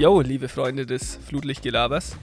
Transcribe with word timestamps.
Jo, 0.00 0.22
liebe 0.22 0.48
Freunde 0.48 0.86
des 0.86 1.16
Flutlichtgelabers. 1.26 2.16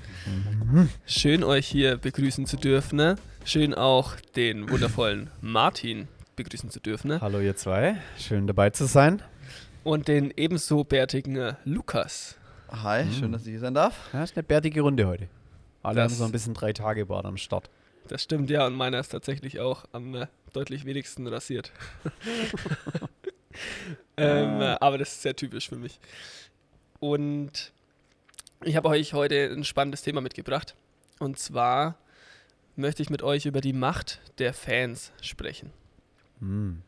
Schön 1.06 1.44
euch 1.44 1.68
hier 1.68 1.98
begrüßen 1.98 2.48
zu 2.48 2.58
dürfen. 2.58 3.18
Schön 3.46 3.76
auch 3.76 4.16
den 4.36 4.68
wundervollen 4.68 5.30
Martin 5.42 6.08
begrüßen 6.36 6.72
zu 6.72 6.80
dürfen. 6.80 7.22
Hallo 7.22 7.40
ihr 7.40 7.56
zwei, 7.56 7.98
schön 8.18 8.48
dabei 8.48 8.72
zu 8.72 8.86
sein. 8.86 9.22
Und 9.84 10.08
den 10.08 10.34
ebenso 10.36 10.86
bärtigen 10.86 11.56
Lukas. 11.66 12.36
Hi, 12.70 13.06
schön, 13.12 13.32
dass 13.32 13.44
ich 13.44 13.50
hier 13.52 13.60
sein 13.60 13.74
darf. 13.74 13.96
Ja, 14.14 14.24
ist 14.24 14.36
eine 14.36 14.44
bärtige 14.44 14.82
Runde 14.82 15.08
heute. 15.08 15.28
Alle 15.84 15.96
Das- 15.96 16.12
haben 16.12 16.18
so 16.18 16.26
ein 16.26 16.32
bisschen 16.32 16.54
drei 16.54 16.74
Tage 16.74 17.06
Bart 17.06 17.26
am 17.26 17.38
Start. 17.38 17.70
Das 18.08 18.24
stimmt 18.24 18.50
ja, 18.50 18.66
und 18.66 18.74
meiner 18.76 19.00
ist 19.00 19.10
tatsächlich 19.10 19.60
auch 19.60 19.86
am 19.92 20.16
äh, 20.16 20.28
deutlich 20.54 20.86
wenigsten 20.86 21.28
rasiert. 21.28 21.72
ähm, 24.18 24.62
äh, 24.62 24.78
aber 24.80 24.98
das 24.98 25.14
ist 25.14 25.22
sehr 25.22 25.36
typisch 25.36 25.70
für 25.70 25.76
mich. 25.76 26.00
Und 27.00 27.72
ich 28.64 28.76
habe 28.76 28.88
euch 28.90 29.14
heute 29.14 29.50
ein 29.52 29.64
spannendes 29.64 30.02
Thema 30.02 30.22
mitgebracht. 30.22 30.76
Und 31.20 31.38
zwar 31.40 31.96
möchte 32.76 33.02
ich 33.02 33.10
mit 33.10 33.24
euch 33.24 33.46
über 33.46 33.62
die 33.62 33.74
Macht 33.74 34.20
der 34.40 34.54
Fans 34.54 35.12
sprechen. 35.22 35.72
Hm. 36.40 36.82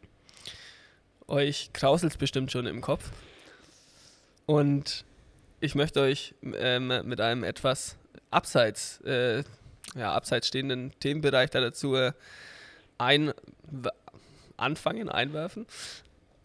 Euch 1.27 1.71
krauselt 1.73 2.13
es 2.13 2.17
bestimmt 2.17 2.51
schon 2.51 2.65
im 2.65 2.81
Kopf. 2.81 3.11
Und 4.45 5.05
ich 5.59 5.75
möchte 5.75 6.01
euch 6.01 6.33
ähm, 6.43 6.87
mit 7.05 7.21
einem 7.21 7.43
etwas 7.43 7.97
abseits, 8.31 9.01
äh, 9.01 9.43
ja, 9.95 10.13
abseits 10.13 10.47
stehenden 10.47 10.91
Themenbereich 10.99 11.49
da 11.49 11.61
dazu 11.61 11.95
äh, 11.95 12.13
ein, 12.97 13.33
anfangen, 14.57 15.09
einwerfen, 15.09 15.65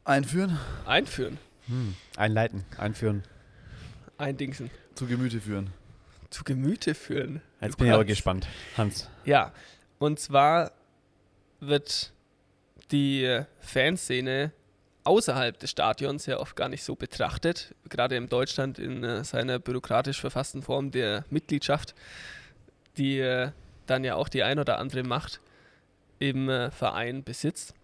Einführen, 0.04 0.58
einführen, 0.86 1.38
Hm. 1.66 1.94
Einleiten, 2.16 2.64
einführen. 2.76 3.24
eindingsen, 4.18 4.70
zu 4.94 5.06
Gemüte 5.06 5.40
führen. 5.40 5.70
zu 6.30 6.44
Gemüte 6.44 6.94
führen. 6.94 7.40
Jetzt 7.60 7.78
bin 7.78 7.86
ich 7.86 7.92
aber 7.92 8.04
gespannt. 8.04 8.46
Hans. 8.76 9.08
Ja, 9.24 9.52
und 9.98 10.20
zwar 10.20 10.72
wird 11.60 12.12
die 12.90 13.24
äh, 13.24 13.44
Fanszene 13.60 14.52
außerhalb 15.04 15.58
des 15.58 15.70
Stadions 15.70 16.26
ja 16.26 16.38
oft 16.38 16.56
gar 16.56 16.68
nicht 16.68 16.82
so 16.82 16.96
betrachtet, 16.96 17.74
gerade 17.88 18.16
in 18.16 18.28
Deutschland 18.28 18.78
in 18.78 19.04
äh, 19.04 19.24
seiner 19.24 19.58
bürokratisch 19.58 20.20
verfassten 20.20 20.62
Form 20.62 20.90
der 20.90 21.24
Mitgliedschaft, 21.30 21.94
die 22.96 23.20
äh, 23.20 23.50
dann 23.86 24.04
ja 24.04 24.16
auch 24.16 24.28
die 24.28 24.42
ein 24.42 24.58
oder 24.58 24.78
andere 24.78 25.02
Macht 25.02 25.40
im 26.18 26.48
äh, 26.48 26.70
Verein 26.70 27.22
besitzt. 27.22 27.74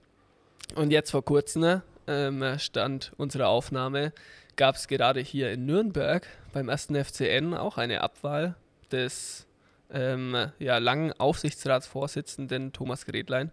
Und 0.75 0.91
jetzt 0.91 1.11
vor 1.11 1.25
kurzem, 1.25 1.83
ähm, 2.07 2.59
Stand 2.59 3.13
unserer 3.17 3.49
Aufnahme, 3.49 4.13
gab 4.57 4.77
es 4.77 4.89
gerade 4.89 5.21
hier 5.21 5.53
in 5.53 5.67
Nürnberg 5.67 6.27
beim 6.53 6.69
ersten 6.69 7.03
FCN 7.03 7.55
auch 7.55 7.79
eine 7.79 8.03
Abwahl 8.03 8.57
des 8.91 9.47
ähm, 9.93 10.51
ja, 10.59 10.79
langen 10.79 11.13
Aufsichtsratsvorsitzenden 11.13 12.73
Thomas 12.73 13.07
Gretlein, 13.07 13.53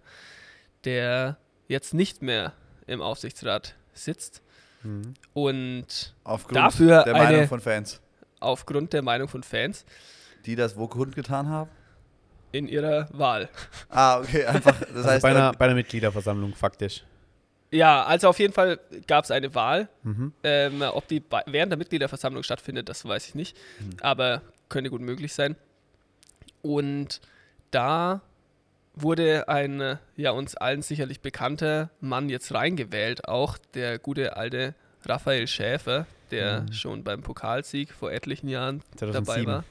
der 0.83 1.37
jetzt 1.67 1.93
nicht 1.93 2.21
mehr 2.21 2.53
im 2.87 3.01
Aufsichtsrat 3.01 3.75
sitzt 3.93 4.41
Hm. 4.83 5.13
und 5.33 6.13
Aufgrund 6.23 6.55
Dafür 6.57 7.03
der 7.03 7.15
eine- 7.15 7.23
Meinung 7.33 7.47
von 7.47 7.59
Fans, 7.61 7.99
aufgrund 8.39 8.93
der 8.93 9.01
Meinung 9.01 9.27
von 9.27 9.43
Fans 9.43 9.85
die 10.45 10.55
das 10.55 10.77
wo 10.77 10.87
kundgetan 10.87 11.49
haben. 11.49 11.69
in 12.53 12.67
ihrer 12.69 13.09
Wahl. 13.11 13.49
Ah, 13.89 14.19
okay, 14.19 14.45
einfach. 14.45 14.79
Das 14.79 14.89
Also 14.95 15.09
heißt, 15.09 15.21
bei, 15.23 15.31
einer, 15.31 15.51
bei 15.51 15.65
einer 15.65 15.75
Mitgliederversammlung 15.75 16.55
faktisch. 16.55 17.03
Ja, 17.71 18.05
also 18.05 18.29
auf 18.29 18.39
jeden 18.39 18.53
Fall 18.53 18.79
gab 19.07 19.25
es 19.25 19.31
eine 19.31 19.53
Wahl. 19.53 19.89
Mhm. 20.03 20.31
Ähm, 20.43 20.81
ob 20.83 21.05
die 21.09 21.21
während 21.47 21.71
der 21.71 21.77
Mitgliederversammlung 21.77 22.43
stattfindet, 22.43 22.87
das 22.87 23.03
weiß 23.03 23.27
ich 23.27 23.35
nicht. 23.35 23.57
Aber 23.99 24.41
könnte 24.69 24.89
gut 24.89 25.01
möglich 25.01 25.33
sein. 25.33 25.57
Und 26.61 27.19
da 27.71 28.21
wurde 29.01 29.47
ein 29.47 29.79
äh, 29.81 29.97
ja 30.15 30.31
uns 30.31 30.55
allen 30.55 30.81
sicherlich 30.81 31.21
bekannter 31.21 31.89
Mann 31.99 32.29
jetzt 32.29 32.53
reingewählt, 32.53 33.27
auch 33.27 33.57
der 33.73 33.99
gute 33.99 34.37
alte 34.37 34.75
Raphael 35.05 35.47
Schäfer, 35.47 36.05
der 36.31 36.61
Mhm. 36.61 36.73
schon 36.73 37.03
beim 37.03 37.21
Pokalsieg 37.21 37.91
vor 37.93 38.11
etlichen 38.11 38.47
Jahren 38.49 38.81
dabei 38.97 39.13
2007. 39.13 39.47
war. 39.47 39.63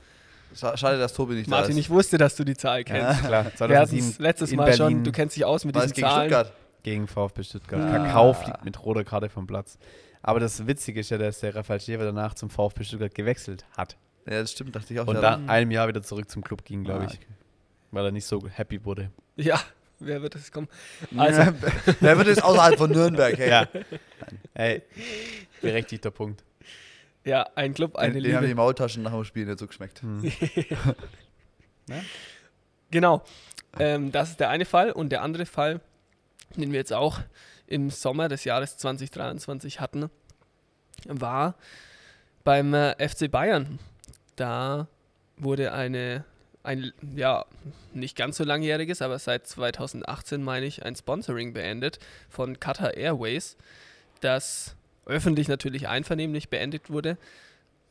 scha- 0.55 0.77
schade, 0.77 0.99
dass 0.99 1.13
Tobi 1.13 1.35
nicht 1.35 1.49
Martin, 1.51 1.73
da 1.75 1.79
ich 1.79 1.87
ist. 1.87 1.91
wusste, 1.91 2.19
dass 2.19 2.37
du 2.37 2.45
die 2.45 2.57
Zahl 2.57 2.85
kennst. 2.85 3.21
Klar, 3.21 3.31
Wir 3.31 3.39
hatten 3.39 3.57
2007 3.57 4.09
es 4.11 4.19
letztes 4.19 4.51
in 4.53 4.57
Mal 4.57 4.65
Berlin 4.65 4.77
schon, 4.79 5.05
du 5.05 5.13
kennst 5.13 5.37
dich 5.37 5.45
aus 5.45 5.65
mit 5.65 5.75
War 5.75 5.83
es 5.85 5.93
diesen 5.93 5.97
gegen 5.97 6.09
Zahlen. 6.09 6.31
Stuttgart? 6.31 6.53
gegen 6.83 7.07
VfB 7.09 7.43
Stuttgart. 7.43 7.81
Ah. 7.83 7.91
Kakao 8.05 8.33
fliegt 8.33 8.65
mit 8.65 8.83
roter 8.85 9.03
Karte 9.05 9.29
vom 9.29 9.47
Platz. 9.47 9.77
Aber 10.23 10.39
das 10.41 10.67
Witzige 10.67 11.01
ist 11.01 11.11
ja, 11.11 11.19
dass 11.19 11.41
der 11.41 11.55
Raphael 11.55 11.81
Schäfer 11.81 12.05
danach 12.05 12.35
zum 12.35 12.49
VfB 12.49 12.85
Stuttgart 12.85 13.15
gewechselt 13.15 13.65
hat. 13.77 13.97
Ja, 14.25 14.41
das 14.41 14.53
stimmt, 14.53 14.75
dachte 14.77 14.95
ich 14.95 15.01
auch. 15.01 15.07
Und 15.07 15.21
nach 15.21 15.39
einem 15.49 15.71
Jahr 15.73 15.89
wieder 15.89 16.03
zurück 16.03 16.31
zum 16.31 16.43
Club 16.43 16.65
ging, 16.65 16.85
glaube 16.85 17.03
Ah, 17.03 17.09
ich. 17.11 17.15
okay. 17.19 17.27
Weil 17.91 18.07
er 18.07 18.13
nicht 18.13 18.27
so 18.27 18.47
happy 18.49 18.85
wurde. 18.85 19.11
Ja, 19.37 19.61
wer 19.99 20.23
wird 20.23 20.35
das 20.35 20.51
kommen? 20.51 20.69
Also, 21.17 21.43
Wer 22.01 22.17
wird 22.19 22.29
jetzt 22.29 22.43
außerhalb 22.43 22.77
von 22.79 22.91
Nürnberg? 22.91 23.37
Hey? 23.39 23.51
Ja. 23.51 23.69
Ey, 24.55 24.83
berechtigter 25.61 26.11
Punkt. 26.11 26.43
ja, 27.25 27.47
ein 27.55 27.75
Club, 27.75 27.97
eine 27.97 28.15
Den, 28.15 28.23
den 28.23 28.35
haben 28.35 28.43
die 28.43 28.49
Liebe. 28.49 28.57
Maultaschen 28.61 29.03
nach 29.03 29.13
dem 29.13 29.25
Spiel 29.25 29.47
nicht 29.47 29.59
so 29.59 29.67
geschmeckt. 29.67 30.03
Hm. 30.03 30.31
Genau. 32.91 33.23
Ähm, 33.79 34.13
das 34.13 34.31
ist 34.31 34.41
der 34.41 34.49
eine 34.51 34.65
Fall. 34.65 34.93
Und 34.93 35.11
der 35.11 35.23
andere 35.23 35.47
Fall, 35.47 35.81
den 36.57 36.73
wir 36.73 36.79
jetzt 36.79 36.93
auch 36.93 37.21
im 37.67 37.91
Sommer 37.91 38.29
des 38.29 38.45
Jahres 38.45 38.77
2023 38.79 39.81
hatten, 39.81 40.09
war 41.07 41.57
beim 42.45 42.75
äh, 42.75 43.09
FC 43.09 43.31
Bayern. 43.31 43.79
Da 44.37 44.89
wurde 45.37 45.73
eine, 45.73 46.25
ein, 46.67 46.93
ja, 47.15 47.45
nicht 47.95 48.17
ganz 48.17 48.37
so 48.37 48.45
langjähriges, 48.45 49.01
aber 49.01 49.19
seit 49.19 49.47
2018 49.47 50.43
meine 50.43 50.67
ich, 50.67 50.85
ein 50.85 50.97
Sponsoring 50.97 51.53
beendet 51.53 51.99
von 52.29 52.61
Qatar 52.61 52.95
Airways, 52.95 53.57
das 54.21 54.77
öffentlich 55.07 55.49
natürlich 55.49 55.89
einvernehmlich 55.89 56.49
beendet 56.49 56.91
wurde, 56.91 57.17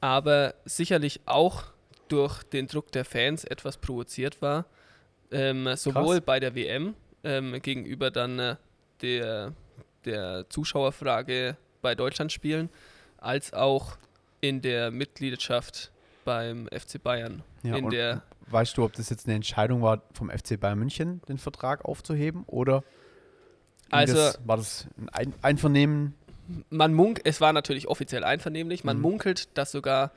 aber 0.02 0.56
sicherlich 0.66 1.22
auch 1.26 1.64
durch 2.10 2.44
den 2.44 2.68
Druck 2.68 2.92
der 2.92 3.06
Fans 3.06 3.46
etwas 3.46 3.78
provoziert 3.78 4.42
war. 4.42 4.66
Ähm, 5.32 5.76
sowohl 5.76 6.22
bei 6.22 6.40
der 6.40 6.54
WM 6.54 6.94
ähm, 7.24 7.60
gegenüber 7.62 8.12
dann 8.12 8.38
äh, 8.38 8.56
der, 9.02 9.54
der 10.04 10.46
Zuschauerfrage 10.50 11.58
bei 11.82 11.96
Deutschlandspielen, 11.96 12.70
als 13.18 13.54
auch 13.54 13.98
in 14.42 14.62
der 14.62 14.92
Mitgliedschaft 14.92 15.92
beim 16.26 16.68
FC 16.68 17.02
Bayern. 17.02 17.44
Ja, 17.64 17.78
in 17.78 17.90
der, 17.90 18.24
weißt 18.48 18.78
du, 18.78 18.84
ob 18.84 18.94
das 18.94 19.10
jetzt 19.10 19.26
eine 19.28 19.36
Entscheidung 19.36 19.82
war, 19.82 20.02
vom 20.14 20.30
FC 20.30 20.60
Bayern 20.60 20.80
München 20.80 21.22
den 21.28 21.38
Vertrag 21.38 21.84
aufzuheben? 21.86 22.44
Oder 22.48 22.84
Also- 23.90 24.14
das, 24.16 24.40
war 24.46 24.58
das 24.58 24.88
ein 24.98 25.10
Ein 25.12 25.34
Einvernehmen? 25.42 26.14
man 26.70 26.94
munk, 26.94 27.22
es 27.24 27.42
war 27.42 27.54
natürlich 27.54 27.88
offiziell 27.88 28.24
einvernehmlich, 28.24 28.84
man 28.84 28.98
Mhm. 28.98 29.02
munkelt, 29.02 29.58
dass 29.58 29.72
sogar 29.72 30.12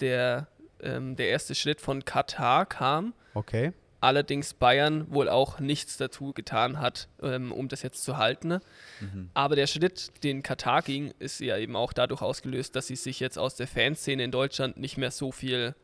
der, 0.00 0.46
ähm, 0.80 1.16
der 1.16 1.28
erste 1.28 1.54
Schritt 1.54 1.80
von 1.80 2.04
Katar 2.06 2.64
kam, 2.66 3.12
Okay. 3.34 3.72
allerdings 4.00 4.54
Bayern 4.54 5.06
wohl 5.12 5.28
auch 5.28 5.60
nichts 5.60 5.96
dazu 5.98 6.32
getan 6.32 6.80
hat, 6.80 7.08
ähm, 7.22 7.52
um 7.52 7.68
das 7.68 7.82
jetzt 7.82 8.02
zu 8.02 8.16
halten. 8.18 8.60
Mhm. 9.00 9.30
Aber 9.34 9.56
der 9.56 9.66
Schritt, 9.66 10.24
den 10.24 10.42
Katar 10.42 10.82
ging, 10.82 11.12
ist 11.18 11.40
ja 11.40 11.56
eben 11.58 11.76
auch 11.76 11.92
dadurch 11.92 12.22
ausgelöst, 12.22 12.76
dass 12.76 12.86
sie 12.86 12.96
sich 12.96 13.20
jetzt 13.20 13.38
aus 13.38 13.54
der 13.54 13.66
Fanszene 13.66 14.22
in 14.24 14.30
Deutschland 14.30 14.76
nicht 14.78 14.96
mehr 14.96 15.10
so 15.10 15.32
viel 15.32 15.74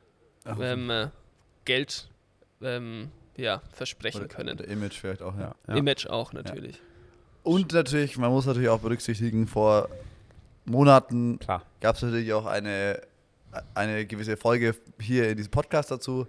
ähm, 0.47 0.88
äh, 0.88 1.08
Geld 1.65 2.09
ähm, 2.62 3.11
ja, 3.37 3.62
versprechen 3.73 4.21
oder, 4.25 4.29
können. 4.29 4.59
oder 4.59 4.69
Image 4.69 4.95
vielleicht 4.99 5.23
auch, 5.23 5.37
ja. 5.39 5.55
Ja. 5.69 5.75
Image 5.75 6.07
auch 6.07 6.33
natürlich. 6.33 6.81
Und 7.43 7.73
natürlich, 7.73 8.19
man 8.19 8.31
muss 8.31 8.47
natürlich 8.47 8.69
auch 8.69 8.81
berücksichtigen, 8.81 9.47
vor 9.47 9.89
Monaten 10.67 11.39
gab 11.81 11.97
es 11.97 12.03
natürlich 12.03 12.33
auch 12.33 12.47
eine, 12.47 13.01
eine 13.75 14.05
gewisse 14.07 14.37
Folge 14.37 14.75
hier 15.01 15.31
in 15.31 15.37
diesem 15.37 15.51
Podcast 15.51 15.91
dazu. 15.91 16.27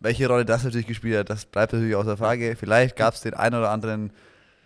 Welche 0.00 0.26
Rolle 0.26 0.44
das 0.44 0.64
natürlich 0.64 0.88
gespielt 0.88 1.16
hat, 1.16 1.30
das 1.30 1.44
bleibt 1.44 1.72
natürlich 1.72 1.94
außer 1.94 2.16
Frage. 2.16 2.56
Vielleicht 2.56 2.96
gab 2.96 3.14
es 3.14 3.20
den 3.20 3.34
einen 3.34 3.54
oder 3.54 3.70
anderen 3.70 4.10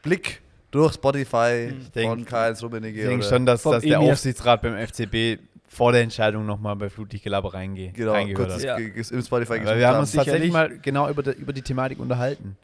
Blick 0.02 0.40
durch 0.70 0.94
Spotify 0.94 1.68
Hm. 1.70 1.80
von 1.82 1.92
Denk- 1.92 2.26
Karl-Heinz 2.28 2.58
Ich 2.58 2.64
Rummenigge. 2.64 3.02
denke 3.02 3.16
oder- 3.26 3.28
schon, 3.28 3.44
dass, 3.46 3.60
vom 3.62 3.72
dass 3.72 3.82
der. 3.82 4.00
Aufsichtsrat 4.00 4.62
beim 4.62 4.76
FCB 4.76 5.38
vor 5.68 5.92
der 5.92 6.02
Entscheidung 6.02 6.46
nochmal 6.46 6.76
bei 6.76 6.88
Flutlichtgelaber 6.88 7.52
reingeht. 7.54 7.94
Genau, 7.94 8.12
reingehört 8.12 8.50
kurz 8.50 8.64
hat. 8.64 8.78
Ja. 8.80 8.86
im 8.86 9.22
Spotify 9.22 9.50
Weil 9.50 9.60
gesucht 9.60 9.76
wir 9.78 9.88
haben 9.88 9.98
uns 10.00 10.12
tatsächlich 10.12 10.52
mal 10.52 10.78
genau 10.78 11.08
über, 11.10 11.22
die- 11.22 11.32
über 11.40 11.52
die 11.52 11.62
Thematik 11.62 11.98
unterhalten. 11.98 12.56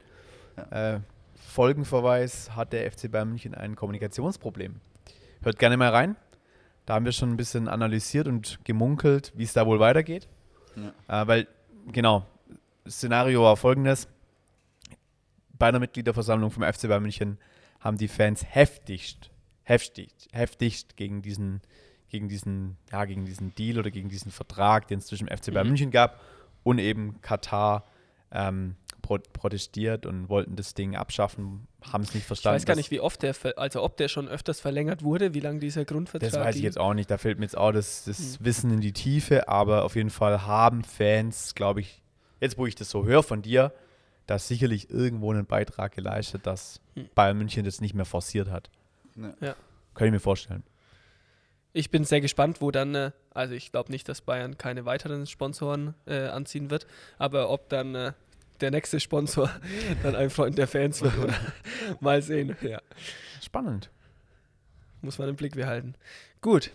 Äh, 0.70 1.00
Folgenverweis 1.48 2.54
hat 2.56 2.72
der 2.72 2.90
FC 2.90 3.10
Bayern 3.10 3.28
München 3.28 3.54
ein 3.54 3.76
Kommunikationsproblem. 3.76 4.76
Hört 5.42 5.58
gerne 5.58 5.76
mal 5.76 5.90
rein. 5.90 6.16
Da 6.86 6.94
haben 6.94 7.04
wir 7.04 7.12
schon 7.12 7.30
ein 7.30 7.36
bisschen 7.36 7.68
analysiert 7.68 8.26
und 8.26 8.58
gemunkelt, 8.64 9.32
wie 9.36 9.44
es 9.44 9.52
da 9.52 9.66
wohl 9.66 9.78
weitergeht. 9.80 10.28
Äh, 11.08 11.26
weil, 11.26 11.46
genau, 11.92 12.24
Szenario 12.88 13.42
war 13.42 13.56
folgendes. 13.56 14.08
Bei 15.58 15.68
einer 15.68 15.78
Mitgliederversammlung 15.78 16.50
vom 16.50 16.62
FC 16.62 16.88
Bayern 16.88 17.02
München 17.02 17.38
haben 17.80 17.98
die 17.98 18.08
Fans 18.08 18.44
heftigst, 18.48 19.30
heftigst, 19.62 20.28
heftigst 20.32 20.96
gegen 20.96 21.20
diesen, 21.22 21.60
gegen 22.12 22.28
diesen, 22.28 22.76
ja, 22.92 23.04
gegen 23.06 23.24
diesen 23.24 23.54
Deal 23.54 23.78
oder 23.78 23.90
gegen 23.90 24.10
diesen 24.10 24.30
Vertrag, 24.30 24.86
den 24.86 24.98
es 24.98 25.06
zwischen 25.06 25.26
dem 25.26 25.36
FC 25.36 25.46
Bayern 25.46 25.66
Mhm. 25.66 25.70
München 25.72 25.90
gab 25.90 26.20
und 26.62 26.78
eben 26.78 27.20
Katar 27.22 27.84
ähm, 28.30 28.76
pro 29.00 29.18
protestiert 29.32 30.04
und 30.06 30.28
wollten 30.28 30.54
das 30.54 30.74
Ding 30.74 30.94
abschaffen, 30.94 31.66
haben 31.82 32.02
es 32.02 32.08
nicht 32.14 32.22
Ich 32.22 32.26
verstanden. 32.26 32.56
weiß 32.56 32.66
gar 32.66 32.76
nicht, 32.76 32.90
wie 32.90 33.00
oft 33.00 33.22
der, 33.22 33.32
ver- 33.34 33.56
also 33.58 33.82
ob 33.82 33.96
der 33.96 34.08
schon 34.08 34.28
öfters 34.28 34.60
verlängert 34.60 35.02
wurde, 35.02 35.32
wie 35.34 35.40
lange 35.40 35.58
dieser 35.58 35.84
Grundvertrag 35.86 36.30
Das 36.30 36.38
weiß 36.38 36.56
ich 36.56 36.62
jetzt 36.62 36.78
auch 36.78 36.92
nicht. 36.94 37.10
Da 37.10 37.16
fehlt 37.18 37.38
mir 37.38 37.46
jetzt 37.46 37.56
auch 37.56 37.72
das, 37.72 38.04
das 38.04 38.18
Hm. 38.38 38.44
Wissen 38.44 38.70
in 38.70 38.80
die 38.80 38.92
Tiefe. 38.92 39.48
Aber 39.48 39.84
auf 39.84 39.96
jeden 39.96 40.10
Fall 40.10 40.42
haben 40.46 40.84
Fans, 40.84 41.54
glaube 41.54 41.80
ich, 41.80 42.02
jetzt 42.40 42.58
wo 42.58 42.66
ich 42.66 42.74
das 42.74 42.90
so 42.90 43.04
höre 43.06 43.22
von 43.22 43.40
dir, 43.42 43.72
da 44.26 44.38
sicherlich 44.38 44.88
irgendwo 44.90 45.32
einen 45.32 45.46
Beitrag 45.46 45.92
geleistet, 45.92 46.46
dass 46.46 46.80
Hm. 46.94 47.08
Bayern 47.14 47.38
München 47.38 47.64
das 47.64 47.80
nicht 47.80 47.94
mehr 47.94 48.04
forciert 48.04 48.50
hat. 48.50 48.68
Ja. 49.16 49.32
Ja. 49.40 49.54
Kann 49.94 50.06
ich 50.06 50.12
mir 50.12 50.20
vorstellen. 50.20 50.62
Ich 51.72 51.90
bin 51.90 52.04
sehr 52.04 52.20
gespannt, 52.20 52.60
wo 52.60 52.70
dann, 52.70 52.94
äh, 52.94 53.10
also 53.32 53.54
ich 53.54 53.72
glaube 53.72 53.90
nicht, 53.90 54.08
dass 54.08 54.20
Bayern 54.20 54.58
keine 54.58 54.84
weiteren 54.84 55.26
Sponsoren 55.26 55.94
äh, 56.06 56.26
anziehen 56.26 56.70
wird, 56.70 56.86
aber 57.18 57.48
ob 57.48 57.68
dann 57.70 57.94
äh, 57.94 58.12
der 58.60 58.70
nächste 58.70 59.00
Sponsor 59.00 59.50
dann 60.02 60.14
ein 60.14 60.30
Freund 60.30 60.58
der 60.58 60.68
Fans 60.68 61.00
wird 61.02 61.16
oder 61.18 61.34
mal 62.00 62.20
sehen. 62.20 62.56
Ja, 62.60 62.80
Spannend. 63.42 63.90
muss 65.00 65.18
man 65.18 65.28
im 65.28 65.36
Blick 65.36 65.56
behalten. 65.56 65.94
Gut. 66.40 66.70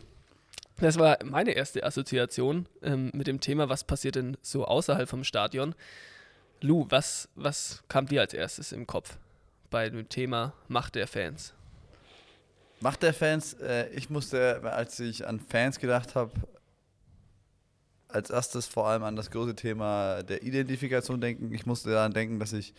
Das 0.79 0.99
war 0.99 1.17
meine 1.23 1.53
erste 1.53 1.83
Assoziation 1.83 2.67
ähm, 2.83 3.09
mit 3.13 3.25
dem 3.25 3.39
Thema, 3.39 3.67
was 3.67 3.83
passiert 3.83 4.15
denn 4.15 4.38
so 4.44 4.65
außerhalb 4.65 5.09
vom 5.09 5.23
Stadion. 5.23 5.73
Lou, 6.61 6.85
was, 6.89 7.29
was 7.35 7.83
kam 7.88 8.05
dir 8.05 8.21
als 8.21 8.33
erstes 8.33 8.71
im 8.71 8.85
Kopf 8.85 9.17
bei 9.71 9.89
dem 9.89 10.07
Thema 10.07 10.53
Macht 10.67 10.94
der 10.95 11.07
Fans? 11.07 11.53
Macht 12.79 13.01
der 13.03 13.13
Fans, 13.13 13.53
äh, 13.56 13.89
ich 13.89 14.09
musste, 14.09 14.62
als 14.63 15.00
ich 15.00 15.25
an 15.27 15.39
Fans 15.39 15.79
gedacht 15.79 16.15
habe, 16.15 16.31
als 18.07 18.29
erstes 18.29 18.68
vor 18.68 18.88
allem 18.88 19.03
an 19.03 19.15
das 19.15 19.31
große 19.31 19.56
Thema 19.56 20.24
der 20.24 20.44
Identifikation 20.44 21.19
denken. 21.19 21.53
Ich 21.53 21.65
musste 21.65 21.89
daran 21.91 22.13
denken, 22.13 22.39
dass 22.39 22.53
ich 22.53 22.74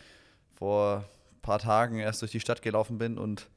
vor 0.57 1.05
ein 1.31 1.41
paar 1.41 1.59
Tagen 1.59 1.99
erst 1.99 2.21
durch 2.21 2.31
die 2.31 2.39
Stadt 2.39 2.61
gelaufen 2.61 2.97
bin 2.97 3.17
und 3.17 3.47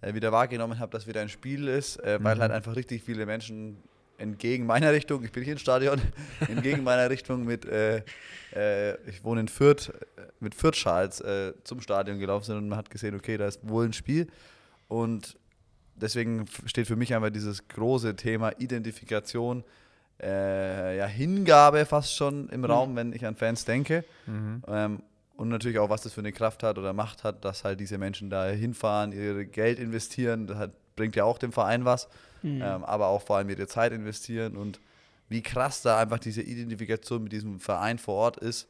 äh, 0.00 0.14
wieder 0.14 0.32
wahrgenommen 0.32 0.78
habe, 0.78 0.90
dass 0.92 1.06
wieder 1.06 1.20
ein 1.22 1.28
Spiel 1.28 1.68
ist, 1.68 1.96
äh, 2.00 2.18
weil 2.22 2.36
Mhm. 2.36 2.40
halt 2.40 2.52
einfach 2.52 2.76
richtig 2.76 3.02
viele 3.02 3.24
Menschen 3.26 3.78
entgegen 4.18 4.64
meiner 4.66 4.92
Richtung, 4.92 5.24
ich 5.24 5.32
bin 5.32 5.42
hier 5.42 5.54
im 5.54 5.58
Stadion, 5.58 6.00
entgegen 6.48 6.84
meiner 6.84 7.08
Richtung 7.10 7.44
mit, 7.44 7.64
äh, 7.64 8.02
äh, 8.54 8.96
ich 9.08 9.24
wohne 9.24 9.40
in 9.40 9.48
Fürth, 9.48 9.88
äh, 9.88 10.22
mit 10.40 10.54
Fürth-Schals 10.54 11.20
äh, 11.20 11.52
zum 11.64 11.80
Stadion 11.80 12.18
gelaufen 12.18 12.44
sind 12.44 12.56
und 12.58 12.68
man 12.68 12.78
hat 12.78 12.90
gesehen, 12.90 13.14
okay, 13.16 13.36
da 13.38 13.46
ist 13.46 13.60
wohl 13.62 13.86
ein 13.86 13.92
Spiel 13.92 14.28
und 14.88 15.36
deswegen 15.96 16.46
steht 16.66 16.86
für 16.86 16.96
mich 16.96 17.14
einfach 17.14 17.30
dieses 17.30 17.68
große 17.68 18.16
Thema 18.16 18.52
Identifikation, 18.58 19.64
äh, 20.22 20.96
ja, 20.96 21.06
Hingabe 21.06 21.84
fast 21.86 22.14
schon 22.14 22.48
im 22.50 22.64
Raum, 22.64 22.96
wenn 22.96 23.12
ich 23.12 23.26
an 23.26 23.36
Fans 23.36 23.64
denke. 23.64 24.04
Mhm. 24.26 24.62
Ähm, 24.68 25.02
und 25.36 25.48
natürlich 25.48 25.78
auch, 25.80 25.90
was 25.90 26.02
das 26.02 26.12
für 26.12 26.20
eine 26.20 26.32
Kraft 26.32 26.62
hat 26.62 26.78
oder 26.78 26.92
Macht 26.92 27.24
hat, 27.24 27.44
dass 27.44 27.64
halt 27.64 27.80
diese 27.80 27.98
Menschen 27.98 28.30
da 28.30 28.46
hinfahren, 28.48 29.10
ihr 29.12 29.44
Geld 29.46 29.80
investieren, 29.80 30.46
das 30.46 30.56
hat, 30.58 30.70
bringt 30.94 31.16
ja 31.16 31.24
auch 31.24 31.38
dem 31.38 31.52
Verein 31.52 31.84
was, 31.84 32.08
Mhm. 32.42 32.60
ähm, 32.62 32.84
aber 32.84 33.06
auch 33.08 33.22
vor 33.22 33.38
allem 33.38 33.48
ihre 33.48 33.66
Zeit 33.66 33.92
investieren 33.92 34.56
und 34.56 34.78
wie 35.30 35.42
krass 35.42 35.80
da 35.82 35.98
einfach 35.98 36.18
diese 36.18 36.42
Identifikation 36.42 37.24
mit 37.24 37.32
diesem 37.32 37.58
Verein 37.58 37.98
vor 37.98 38.14
Ort 38.16 38.36
ist, 38.36 38.68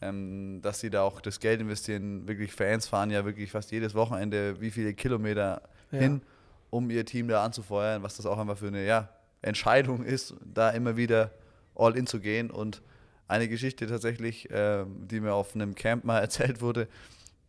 ähm, 0.00 0.60
dass 0.62 0.78
sie 0.80 0.88
da 0.90 1.02
auch 1.02 1.20
das 1.20 1.40
Geld 1.40 1.60
investieren. 1.60 2.28
Wirklich 2.28 2.52
Fans 2.52 2.86
fahren 2.86 3.10
ja 3.10 3.24
wirklich 3.24 3.50
fast 3.50 3.72
jedes 3.72 3.94
Wochenende 3.96 4.60
wie 4.60 4.70
viele 4.70 4.94
Kilometer 4.94 5.60
Ja. 5.90 5.98
hin, 5.98 6.22
um 6.70 6.90
ihr 6.90 7.04
Team 7.04 7.28
da 7.28 7.44
anzufeuern, 7.44 8.02
was 8.02 8.16
das 8.16 8.26
auch 8.26 8.38
einfach 8.38 8.58
für 8.58 8.68
eine 8.68 8.84
ja, 8.84 9.08
Entscheidung 9.42 10.04
ist, 10.04 10.34
da 10.44 10.70
immer 10.70 10.96
wieder 10.96 11.30
all 11.74 11.96
in 11.96 12.06
zu 12.06 12.20
gehen. 12.20 12.50
Und 12.50 12.82
eine 13.26 13.48
Geschichte 13.48 13.86
tatsächlich, 13.86 14.48
ähm, 14.50 15.06
die 15.06 15.20
mir 15.20 15.34
auf 15.34 15.54
einem 15.54 15.74
Camp 15.74 16.04
mal 16.04 16.18
erzählt 16.20 16.60
wurde, 16.60 16.88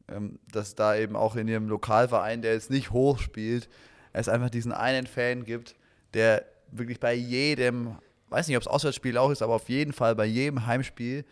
ähm, 0.08 0.40
dass 0.52 0.76
da 0.76 0.96
eben 0.96 1.16
auch 1.16 1.36
in 1.36 1.48
ihrem 1.48 1.68
Lokalverein, 1.68 2.42
der 2.42 2.54
jetzt 2.54 2.70
nicht 2.70 2.92
hoch 2.92 3.20
spielt, 3.20 3.70
es 4.14 4.30
einfach 4.30 4.50
diesen 4.50 4.72
einen 4.72 5.08
Fan 5.08 5.44
gibt, 5.44 5.76
der 6.14 6.46
wirklich 6.72 7.00
bei 7.00 7.14
jedem, 7.14 7.96
weiß 8.30 8.48
nicht, 8.48 8.58
ob 8.58 8.62
es 8.62 8.68
Auswärtsspiel 8.68 9.18
auch 9.18 9.32
ist, 9.32 9.42
aber 9.42 9.56
auf 9.56 9.70
jeden 9.70 9.94
Fall 9.94 10.16
bei 10.16 10.26
jedem 10.26 10.66
Heimspiel 10.66 11.26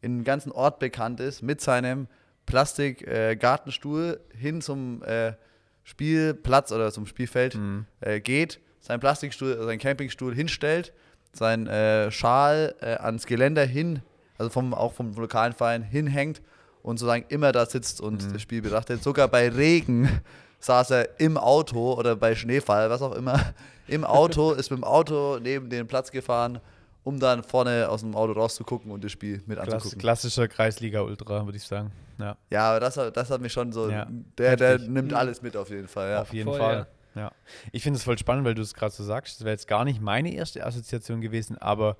in 0.00 0.12
einem 0.12 0.24
ganzen 0.24 0.52
Ort 0.52 0.78
bekannt 0.78 1.20
ist, 1.20 1.42
mit 1.42 1.60
seinem 1.60 2.08
Plastik-Gartenstuhl 2.46 4.20
hin 4.36 4.60
zum 4.60 5.02
äh, 5.04 5.34
Spielplatz 5.84 6.72
oder 6.72 6.92
zum 6.92 7.06
Spielfeld 7.06 7.54
Mhm. 7.56 7.86
äh, 8.00 8.20
geht, 8.20 8.60
seinen 8.80 9.00
Plastikstuhl, 9.00 9.56
seinen 9.64 9.78
Campingstuhl 9.78 10.34
hinstellt, 10.34 10.92
seinen 11.32 11.66
äh, 11.66 12.10
Schal 12.10 12.74
äh, 12.80 12.94
ans 12.96 13.26
Geländer 13.26 13.64
hin, 13.64 14.00
also 14.38 14.50
vom, 14.50 14.74
auch 14.74 14.92
vom 14.92 15.14
lokalen 15.14 15.52
Verein 15.52 15.82
hinhängt 15.82 16.42
und 16.82 16.98
sozusagen 16.98 17.24
immer 17.28 17.52
da 17.52 17.66
sitzt 17.66 18.00
und 18.00 18.26
Mhm. 18.26 18.32
das 18.32 18.42
Spiel 18.42 18.62
betrachtet. 18.62 19.02
Sogar 19.02 19.28
bei 19.28 19.48
Regen 19.48 20.08
saß 20.60 20.90
er 20.90 21.20
im 21.20 21.36
Auto 21.36 21.94
oder 21.94 22.16
bei 22.16 22.34
Schneefall, 22.34 22.90
was 22.90 23.02
auch 23.02 23.14
immer, 23.14 23.40
im 23.88 24.04
Auto, 24.04 24.52
ist 24.52 24.70
mit 24.70 24.78
dem 24.80 24.84
Auto 24.84 25.38
neben 25.40 25.68
den 25.70 25.86
Platz 25.86 26.10
gefahren, 26.10 26.60
um 27.04 27.18
dann 27.18 27.42
vorne 27.42 27.88
aus 27.88 28.00
dem 28.02 28.14
Auto 28.14 28.32
rauszugucken 28.32 28.90
und 28.92 29.02
das 29.02 29.10
Spiel 29.12 29.42
mit 29.46 29.58
Klass, 29.58 29.72
anzugucken. 29.74 29.98
klassischer 30.00 30.48
Kreisliga-Ultra, 30.48 31.44
würde 31.44 31.56
ich 31.58 31.64
sagen. 31.64 31.90
Ja, 32.18 32.36
Ja, 32.50 32.70
aber 32.70 32.80
das, 32.80 32.96
hat- 32.96 33.16
das 33.16 33.30
hat 33.30 33.40
mich 33.40 33.52
schon 33.52 33.72
so, 33.72 33.90
Ja, 33.90 34.06
der, 34.38 34.56
der 34.56 34.78
nimmt 34.78 35.10
Mhm. 35.10 35.16
alles 35.16 35.42
mit 35.42 35.56
auf 35.56 35.70
jeden 35.70 35.88
Fall. 35.88 36.10
Ja. 36.10 36.22
auf 36.22 36.32
jeden 36.32 36.48
voll, 36.48 36.58
Fall. 36.58 36.86
Ja. 37.14 37.30
Ich 37.72 37.82
finde 37.82 37.98
es 37.98 38.04
voll 38.04 38.16
spannend, 38.18 38.44
weil 38.46 38.54
du 38.54 38.62
es 38.62 38.72
gerade 38.72 38.92
so 38.94 39.02
sagst. 39.04 39.36
Das 39.40 39.44
wäre 39.44 39.52
jetzt 39.52 39.68
gar 39.68 39.84
nicht 39.84 40.00
meine 40.00 40.32
erste 40.32 40.64
Assoziation 40.64 41.20
gewesen, 41.20 41.58
aber 41.58 41.96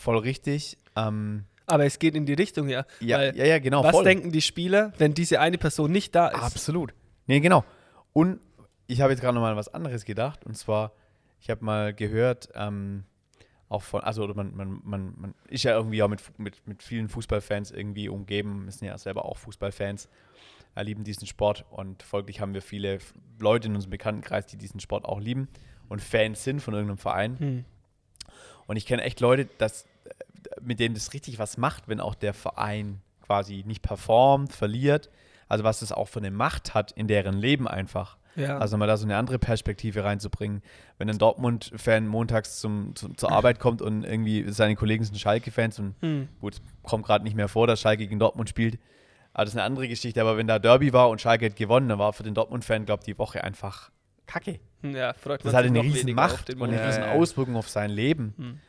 voll 0.00 0.18
richtig. 0.18 0.78
Ähm, 0.96 1.44
Aber 1.66 1.84
es 1.84 1.98
geht 1.98 2.14
in 2.14 2.24
die 2.24 2.32
Richtung, 2.34 2.68
ja. 2.68 2.84
ja, 3.00 3.18
Weil 3.18 3.36
ja, 3.36 3.44
ja, 3.44 3.58
genau. 3.58 3.84
was 3.84 3.90
voll. 3.90 4.04
denken 4.04 4.32
die 4.32 4.40
Spieler, 4.40 4.92
wenn 4.98 5.12
diese 5.14 5.40
eine 5.40 5.58
Person 5.58 5.92
nicht 5.92 6.14
da 6.14 6.28
ist? 6.28 6.42
Absolut. 6.42 6.94
Nee, 7.26 7.40
genau. 7.40 7.64
Und 8.14 8.40
ich 8.86 9.00
habe 9.02 9.12
jetzt 9.12 9.20
gerade 9.20 9.34
noch 9.34 9.42
mal 9.42 9.56
was 9.56 9.68
anderes 9.74 10.04
gedacht. 10.06 10.46
Und 10.46 10.56
zwar, 10.56 10.92
ich 11.40 11.50
habe 11.50 11.62
mal 11.64 11.92
gehört, 11.92 12.48
ähm, 12.54 13.04
auch 13.68 13.82
von, 13.82 14.02
also 14.02 14.26
man, 14.28 14.56
man, 14.56 14.80
man, 14.84 15.14
man 15.18 15.34
ist 15.48 15.64
ja 15.64 15.76
irgendwie 15.76 16.02
auch 16.02 16.08
mit, 16.08 16.22
mit, 16.38 16.66
mit 16.66 16.82
vielen 16.82 17.08
Fußballfans 17.08 17.70
irgendwie 17.70 18.08
umgeben, 18.08 18.64
wir 18.64 18.72
sind 18.72 18.88
ja 18.88 18.96
selber 18.98 19.24
auch 19.24 19.36
Fußballfans, 19.38 20.08
äh, 20.74 20.82
lieben 20.82 21.04
diesen 21.04 21.26
Sport 21.26 21.64
und 21.70 22.02
folglich 22.02 22.40
haben 22.40 22.54
wir 22.54 22.62
viele 22.62 22.98
Leute 23.38 23.68
in 23.68 23.74
unserem 23.74 23.90
Bekanntenkreis, 23.90 24.46
die 24.46 24.56
diesen 24.56 24.80
Sport 24.80 25.04
auch 25.04 25.20
lieben 25.20 25.48
und 25.88 26.00
Fans 26.00 26.44
sind 26.44 26.60
von 26.60 26.74
irgendeinem 26.74 26.98
Verein. 26.98 27.38
Hm. 27.38 27.64
Und 28.66 28.76
ich 28.76 28.86
kenne 28.86 29.02
echt 29.02 29.20
Leute, 29.20 29.48
dass, 29.58 29.84
äh, 30.04 30.10
mit 30.60 30.80
denen 30.80 30.94
das 30.94 31.12
richtig 31.12 31.38
was 31.38 31.56
macht, 31.56 31.88
wenn 31.88 32.00
auch 32.00 32.14
der 32.14 32.34
Verein 32.34 33.00
quasi 33.22 33.64
nicht 33.66 33.82
performt, 33.82 34.52
verliert. 34.52 35.10
Also 35.48 35.64
was 35.64 35.80
das 35.80 35.92
auch 35.92 36.08
für 36.08 36.20
eine 36.20 36.30
Macht 36.30 36.74
hat 36.74 36.92
in 36.92 37.08
deren 37.08 37.36
Leben 37.38 37.66
einfach. 37.66 38.18
Ja. 38.38 38.58
Also 38.58 38.76
mal 38.76 38.86
da 38.86 38.96
so 38.96 39.04
eine 39.04 39.16
andere 39.16 39.38
Perspektive 39.38 40.04
reinzubringen. 40.04 40.62
Wenn 40.96 41.10
ein 41.10 41.18
Dortmund-Fan 41.18 42.06
montags 42.06 42.60
zum, 42.60 42.94
zum, 42.94 43.16
zur 43.16 43.32
Arbeit 43.32 43.58
kommt 43.58 43.82
und 43.82 44.04
irgendwie 44.04 44.44
seine 44.50 44.76
Kollegen 44.76 45.02
sind 45.02 45.18
Schalke-Fans 45.18 45.78
und 45.80 45.94
hm. 46.00 46.28
gut, 46.40 46.54
es 46.54 46.62
kommt 46.82 47.04
gerade 47.04 47.24
nicht 47.24 47.34
mehr 47.34 47.48
vor, 47.48 47.66
dass 47.66 47.80
Schalke 47.80 48.06
gegen 48.06 48.20
Dortmund 48.20 48.48
spielt. 48.48 48.78
Aber 49.32 49.44
das 49.44 49.54
ist 49.54 49.58
eine 49.58 49.64
andere 49.64 49.88
Geschichte. 49.88 50.20
Aber 50.20 50.36
wenn 50.36 50.46
da 50.46 50.58
Derby 50.58 50.92
war 50.92 51.10
und 51.10 51.20
Schalke 51.20 51.46
hat 51.46 51.56
gewonnen, 51.56 51.88
dann 51.88 51.98
war 51.98 52.12
für 52.12 52.22
den 52.22 52.34
Dortmund-Fan, 52.34 52.86
glaube 52.86 53.00
ich, 53.00 53.06
die 53.06 53.18
Woche 53.18 53.42
einfach 53.42 53.90
kacke. 54.26 54.60
ja, 54.82 55.12
freut 55.14 55.44
man 55.44 55.52
Das 55.52 55.58
hat 55.58 55.66
eine 55.66 55.82
riesen 55.82 56.14
Macht 56.14 56.50
und 56.50 56.62
eine. 56.62 56.76
Ja, 56.76 56.86
riesen 56.86 57.02
ja. 57.02 57.12
Auswirkung 57.12 57.56
auf 57.56 57.68
sein 57.68 57.90
Leben. 57.90 58.34
Hm. 58.36 58.60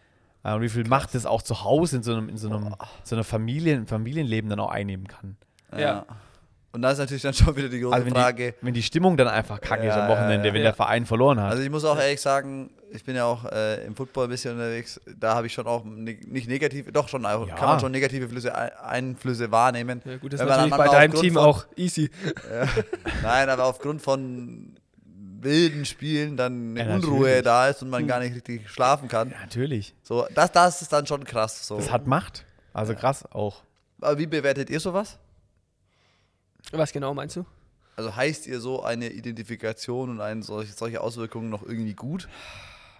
Äh, 0.43 0.55
und 0.55 0.61
wie 0.61 0.69
viel 0.69 0.87
Macht 0.87 1.13
das 1.13 1.25
auch 1.25 1.43
zu 1.43 1.63
Hause 1.63 1.97
in 1.97 2.03
so 2.03 2.13
einem, 2.13 2.29
in 2.29 2.37
so 2.37 2.49
einem, 2.49 2.75
so 3.03 3.15
einer 3.15 3.23
Familien, 3.23 3.85
Familienleben 3.85 4.49
dann 4.49 4.59
auch 4.59 4.71
einnehmen 4.71 5.07
kann. 5.07 5.37
Ja. 5.77 6.05
Und 6.71 6.83
da 6.83 6.91
ist 6.91 6.99
natürlich 6.99 7.23
dann 7.23 7.33
schon 7.33 7.55
wieder 7.55 7.67
die 7.67 7.79
große 7.79 7.95
Also 7.95 8.05
wenn 8.05 8.13
Frage. 8.13 8.51
die, 8.51 8.65
wenn 8.65 8.73
die 8.75 8.83
Stimmung 8.83 9.17
dann 9.17 9.27
einfach 9.27 9.59
kacke 9.59 9.81
ist 9.87 9.95
Ja, 9.95 10.03
am 10.03 10.09
Wochenende, 10.09 10.35
ja, 10.35 10.45
ja. 10.49 10.53
wenn 10.53 10.61
Ja. 10.61 10.67
der 10.67 10.73
Verein 10.75 11.05
verloren 11.07 11.39
hat. 11.41 11.49
Also 11.51 11.63
ich 11.63 11.69
muss 11.71 11.83
auch 11.83 11.97
ehrlich 11.99 12.21
sagen, 12.21 12.69
ich 12.91 13.03
bin 13.03 13.15
ja 13.15 13.25
auch 13.25 13.45
äh, 13.45 13.83
im 13.85 13.95
Football 13.95 14.25
ein 14.25 14.29
bisschen 14.29 14.53
unterwegs. 14.53 15.01
Da 15.19 15.33
habe 15.33 15.47
ich 15.47 15.53
schon 15.53 15.65
auch 15.65 15.83
ne 15.83 16.19
nicht 16.27 16.47
negative, 16.47 16.91
doch 16.91 17.07
schon, 17.09 17.25
auch, 17.25 17.47
Ja. 17.47 17.55
kann 17.55 17.69
man 17.69 17.79
schon 17.79 17.91
negative 17.91 18.29
Flüsse, 18.29 18.53
Ein- 18.55 18.71
Einflüsse 18.83 19.51
wahrnehmen. 19.51 20.01
Ja, 20.05 20.17
gut, 20.17 20.31
das 20.33 20.39
ist 20.41 20.45
Wenn 20.47 20.55
man 20.57 20.69
natürlich 20.69 20.91
bei 20.91 20.95
deinem 20.95 21.13
Team 21.19 21.33
von- 21.33 21.43
auch 21.43 21.65
easy. 21.75 22.11
Ja. 22.51 22.67
Nein, 23.23 23.49
aber 23.49 23.65
aufgrund 23.65 24.01
von 24.03 24.75
wilden 25.41 25.85
Spielen 25.85 26.35
dann 26.37 26.77
eine 26.77 26.87
Ja, 26.89 26.95
Unruhe 26.95 27.41
da 27.41 27.69
ist 27.69 27.81
und 27.81 27.89
man 27.89 28.05
gar 28.05 28.19
nicht 28.19 28.35
richtig 28.35 28.69
schlafen 28.69 29.07
kann. 29.07 29.31
ja, 29.31 29.39
natürlich. 29.39 29.95
So, 30.03 30.27
das, 30.35 30.51
das 30.51 30.81
ist 30.83 30.91
dann 30.93 31.07
schon 31.07 31.23
krass. 31.23 31.65
So. 31.67 31.77
Das 31.77 31.91
hat 31.91 32.05
Macht. 32.07 32.45
Also 32.73 32.93
krass 32.93 33.25
auch. 33.31 33.63
aber 34.01 34.17
wie 34.19 34.27
bewertet 34.27 34.69
ihr 34.69 34.79
sowas? 34.79 35.17
Was 36.71 36.91
genau 36.93 37.13
meinst 37.13 37.35
du? 37.35 37.45
Also 37.95 38.15
heißt 38.15 38.47
ihr 38.47 38.59
so 38.61 38.83
eine 38.83 39.09
Identifikation 39.09 40.09
und 40.09 40.21
eine 40.21 40.43
solche, 40.43 40.71
solche 40.73 41.01
Auswirkungen 41.01 41.49
noch 41.49 41.63
irgendwie 41.63 41.93
gut? 41.95 42.27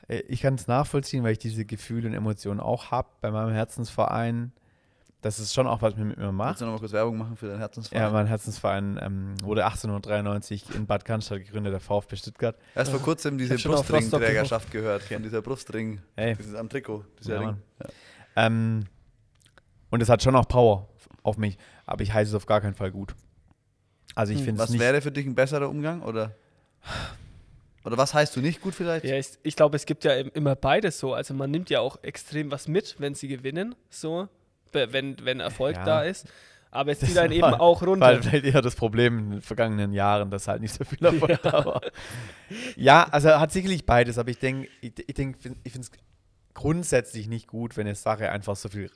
äh, 0.07 0.19
ich 0.27 0.41
kann 0.41 0.55
es 0.55 0.67
nachvollziehen, 0.67 1.23
weil 1.23 1.33
ich 1.33 1.39
diese 1.39 1.65
Gefühle 1.65 2.07
und 2.09 2.13
Emotionen 2.13 2.59
auch 2.59 2.91
habe 2.91 3.07
bei 3.21 3.31
meinem 3.31 3.53
Herzensverein. 3.53 4.51
Das 5.21 5.38
ist 5.38 5.53
schon 5.53 5.67
auch 5.67 5.81
was 5.81 5.95
mit 5.97 6.07
mir 6.07 6.15
Willst 6.17 6.33
macht. 6.33 6.61
du 6.61 6.65
noch 6.65 6.71
mal 6.73 6.79
kurz 6.79 6.93
Werbung 6.93 7.17
machen 7.17 7.35
für 7.35 7.47
deinen 7.47 7.59
Herzensverein? 7.59 8.01
Ja, 8.01 8.09
mein 8.09 8.25
Herzensverein 8.27 8.97
ähm, 9.01 9.35
wurde 9.43 9.65
1893 9.65 10.73
in 10.75 10.85
Bad 10.88 11.03
Cannstatt 11.03 11.39
gegründet, 11.45 11.73
der 11.73 11.81
VfB 11.81 12.15
Stuttgart. 12.15 12.55
Erst 12.73 12.91
vor 12.91 13.01
kurzem 13.01 13.38
diese 13.38 13.55
Brustringträgerschaft 13.57 14.71
gehört, 14.71 15.03
von 15.03 15.21
dieser 15.21 15.41
Brustring, 15.41 16.01
Hey. 16.15 16.35
dieses 16.35 16.55
am 16.55 16.69
Trikot, 16.69 17.03
dieser 17.19 17.33
Ja, 17.35 17.39
Ring. 17.39 17.47
Mann. 17.49 17.61
Ähm, 18.38 18.85
und 19.89 20.01
es 20.01 20.07
hat 20.07 20.23
schon 20.23 20.35
auch 20.38 20.47
Power 20.47 20.88
auf 21.23 21.38
mich, 21.38 21.57
aber 21.85 22.01
ich 22.01 22.13
heiße 22.13 22.29
es 22.29 22.35
auf 22.35 22.45
gar 22.45 22.61
keinen 22.61 22.75
Fall 22.75 22.91
gut. 22.91 23.13
Also 24.16 24.34
ich 24.34 24.39
Hm, 24.39 24.46
finde 24.46 24.62
es 24.62 24.63
Was 24.66 24.70
nicht. 24.72 24.80
wäre 24.80 25.01
für 25.01 25.12
dich 25.12 25.25
ein 25.25 25.36
besserer 25.36 25.70
Umgang 25.70 26.01
oder? 26.01 26.36
Oder 27.86 27.98
was 27.98 28.13
heißt 28.13 28.36
du 28.36 28.42
nicht 28.42 28.62
gut 28.62 28.75
vielleicht? 28.75 29.06
Ja, 29.06 29.16
ich, 29.18 29.30
ich 29.44 29.56
glaube, 29.56 29.75
es 29.78 29.86
gibt 29.86 30.04
ja 30.04 30.13
im- 30.13 30.32
immer 30.34 30.56
beides 30.56 31.00
so. 31.00 31.13
Also 31.13 31.34
man 31.34 31.50
nimmt 31.51 31.70
ja 31.70 31.80
auch 31.80 31.98
extrem 32.04 32.51
was 32.51 32.68
mit, 32.68 32.96
wenn 33.00 33.16
sie 33.16 33.28
gewinnen, 33.28 33.75
so, 33.89 34.28
wenn, 34.74 35.16
wenn 35.24 35.39
Erfolg 35.39 35.78
Ja. 35.78 35.86
da 35.86 36.04
ist. 36.04 36.28
Aber 36.72 36.92
es 36.92 37.00
zieht 37.00 37.16
dann 37.16 37.32
eben 37.32 37.46
auch 37.46 37.82
runter. 37.82 38.06
Weil 38.06 38.22
vielleicht 38.22 38.46
eher 38.46 38.62
das 38.62 38.75
Problem 38.75 39.18
in 39.18 39.32
den 39.32 39.42
vergangenen 39.42 39.94
Jahren, 39.94 40.30
dass 40.30 40.48
halt 40.48 40.62
nicht 40.62 40.74
so 40.74 40.84
viel 40.84 41.00
Erfolg 41.06 41.42
da 41.42 41.66
war. 41.66 41.82
Ja, 42.75 43.06
also 43.06 43.30
hat 43.39 43.51
sicherlich 43.51 43.86
beides, 43.86 44.18
aber 44.18 44.30
ich 44.30 44.39
denke, 44.39 44.68
ich, 44.82 44.94
ich, 45.08 45.13
denk, 45.16 45.38
ich 45.63 45.72
finde 45.72 45.88
es 45.88 45.92
grundsätzlich 46.54 47.28
nicht 47.28 47.48
gut, 47.48 47.78
wenn 47.78 47.88
eine 47.88 47.96
Sache 47.96 48.30
einfach 48.30 48.56
so 48.56 48.70
viel, 48.70 48.92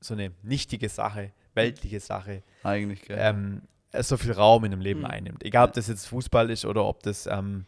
so 0.00 0.14
eine 0.14 0.30
nichtige 0.42 0.88
Sache, 0.88 1.32
weltliche 1.54 2.00
Sache, 2.00 2.42
Eigentlich, 2.62 3.02
gell? 3.02 3.16
ähm, 3.20 3.62
äh, 3.64 3.68
so 4.00 4.16
viel 4.16 4.32
Raum 4.32 4.64
in 4.64 4.70
dem 4.70 4.80
Leben 4.80 5.00
Mhm. 5.00 5.06
einnimmt. 5.06 5.44
Egal, 5.44 5.66
ob 5.68 5.72
das 5.72 5.88
jetzt 5.88 6.06
Fußball 6.06 6.50
ist 6.50 6.64
oder 6.64 6.84
ob 6.84 7.02
das 7.02 7.26
ähm, 7.26 7.64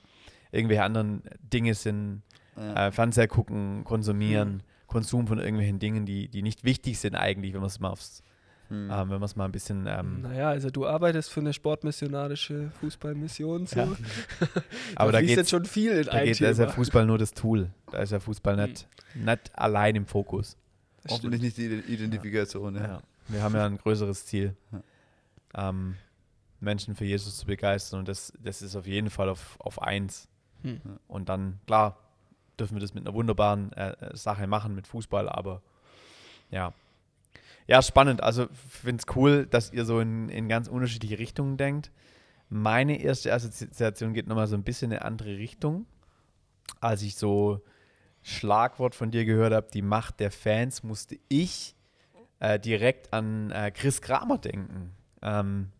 irgendwelche 0.52 0.82
anderen 0.82 1.22
Dinge 1.40 1.74
sind, 1.74 2.22
ja. 2.56 2.88
äh, 2.88 2.92
Fernseher 2.92 3.28
gucken, 3.28 3.84
konsumieren, 3.84 4.62
Konsum 4.86 5.26
von 5.26 5.38
irgendwelchen 5.38 5.78
Dingen, 5.78 6.04
die, 6.04 6.28
die 6.28 6.42
nicht 6.42 6.64
wichtig 6.64 6.98
sind 6.98 7.14
eigentlich, 7.14 7.52
wenn 7.54 7.60
man 7.60 7.68
es 7.68 7.80
mal 7.80 7.90
aufs, 7.90 8.22
Hm. 8.68 8.88
ähm, 8.88 8.98
wenn 9.10 9.18
man 9.18 9.22
es 9.24 9.34
mal 9.34 9.46
ein 9.46 9.50
bisschen 9.52 9.86
ähm, 9.88 10.22
Naja, 10.22 10.48
also 10.50 10.70
du 10.70 10.86
arbeitest 10.86 11.30
für 11.32 11.40
eine 11.40 11.52
sportmissionarische 11.52 12.70
Fußballmission. 12.80 13.66
So. 13.66 13.80
Ja. 13.80 13.86
Da 13.86 14.46
Aber 14.94 15.10
da 15.12 15.18
fließt 15.18 15.28
geht 15.30 15.36
jetzt 15.38 15.50
schon 15.50 15.64
viel 15.64 15.90
in 15.92 16.04
da, 16.04 16.12
ein 16.12 16.26
geht, 16.26 16.40
da 16.40 16.50
ist 16.50 16.58
ja 16.58 16.66
Thema. 16.66 16.74
Fußball 16.76 17.06
nur 17.06 17.18
das 17.18 17.32
Tool. 17.34 17.70
Da 17.90 17.98
ist 17.98 18.12
ja 18.12 18.20
Fußball 18.20 18.54
nicht, 18.68 18.86
nicht 19.16 19.58
allein 19.58 19.96
im 19.96 20.06
Fokus. 20.06 20.56
Das 21.02 21.12
Hoffentlich 21.14 21.40
nicht 21.42 21.56
die 21.56 21.64
Identifikation. 21.66 22.76
Ja. 22.76 22.82
Ja. 22.86 23.02
Wir 23.26 23.42
haben 23.42 23.54
ja 23.56 23.66
ein 23.66 23.76
größeres 23.78 24.26
Ziel, 24.26 24.54
ähm, 25.54 25.96
Menschen 26.60 26.94
für 26.94 27.04
Jesus 27.04 27.38
zu 27.38 27.46
begeistern 27.46 28.00
und 28.00 28.08
das, 28.08 28.32
das 28.38 28.62
ist 28.62 28.76
auf 28.76 28.86
jeden 28.86 29.10
Fall 29.10 29.28
auf, 29.28 29.56
auf 29.60 29.82
eins. 29.82 30.28
Hm. 30.62 30.80
Und 31.08 31.28
dann, 31.28 31.58
klar, 31.66 31.98
dürfen 32.58 32.76
wir 32.76 32.80
das 32.80 32.94
mit 32.94 33.06
einer 33.06 33.14
wunderbaren 33.14 33.72
äh, 33.72 33.92
äh, 33.92 34.16
Sache 34.16 34.46
machen, 34.46 34.74
mit 34.74 34.86
Fußball, 34.86 35.28
aber 35.28 35.62
ja. 36.50 36.72
Ja, 37.66 37.82
spannend. 37.82 38.22
Also 38.22 38.48
finde 38.50 39.02
es 39.06 39.16
cool, 39.16 39.46
dass 39.46 39.72
ihr 39.72 39.84
so 39.84 40.00
in, 40.00 40.28
in 40.28 40.48
ganz 40.48 40.68
unterschiedliche 40.68 41.18
Richtungen 41.18 41.56
denkt. 41.56 41.90
Meine 42.48 43.00
erste 43.00 43.32
Assoziation 43.32 44.12
geht 44.12 44.26
nochmal 44.26 44.48
so 44.48 44.56
ein 44.56 44.64
bisschen 44.64 44.90
in 44.90 44.98
eine 44.98 45.06
andere 45.06 45.38
Richtung. 45.38 45.86
Als 46.80 47.02
ich 47.02 47.14
so 47.14 47.62
Schlagwort 48.22 48.94
von 48.94 49.10
dir 49.10 49.24
gehört 49.24 49.52
habe, 49.52 49.68
die 49.72 49.82
Macht 49.82 50.20
der 50.20 50.30
Fans, 50.30 50.82
musste 50.82 51.18
ich 51.28 51.76
äh, 52.40 52.58
direkt 52.58 53.12
an 53.12 53.50
äh, 53.52 53.70
Chris 53.70 54.02
Kramer 54.02 54.38
denken. 54.38 54.92
Ähm, 55.22 55.70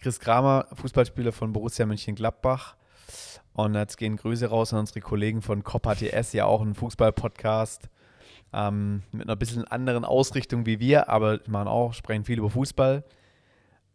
Chris 0.00 0.18
Kramer, 0.18 0.66
Fußballspieler 0.72 1.32
von 1.32 1.52
Borussia 1.52 1.84
Mönchengladbach. 1.84 2.76
Und 3.52 3.74
jetzt 3.74 3.98
gehen 3.98 4.16
Grüße 4.16 4.46
raus 4.46 4.72
an 4.72 4.80
unsere 4.80 5.00
Kollegen 5.00 5.42
von 5.42 5.62
COP 5.62 5.86
HTS, 5.86 6.32
ja 6.32 6.46
auch 6.46 6.62
ein 6.62 6.74
Fußball-Podcast 6.74 7.90
ähm, 8.52 9.02
mit 9.12 9.22
einer 9.22 9.36
bisschen 9.36 9.64
anderen 9.64 10.04
Ausrichtung 10.04 10.66
wie 10.66 10.80
wir, 10.80 11.08
aber 11.08 11.40
machen 11.46 11.68
auch, 11.68 11.92
sprechen 11.92 12.24
viel 12.24 12.38
über 12.38 12.48
Fußball. 12.48 13.04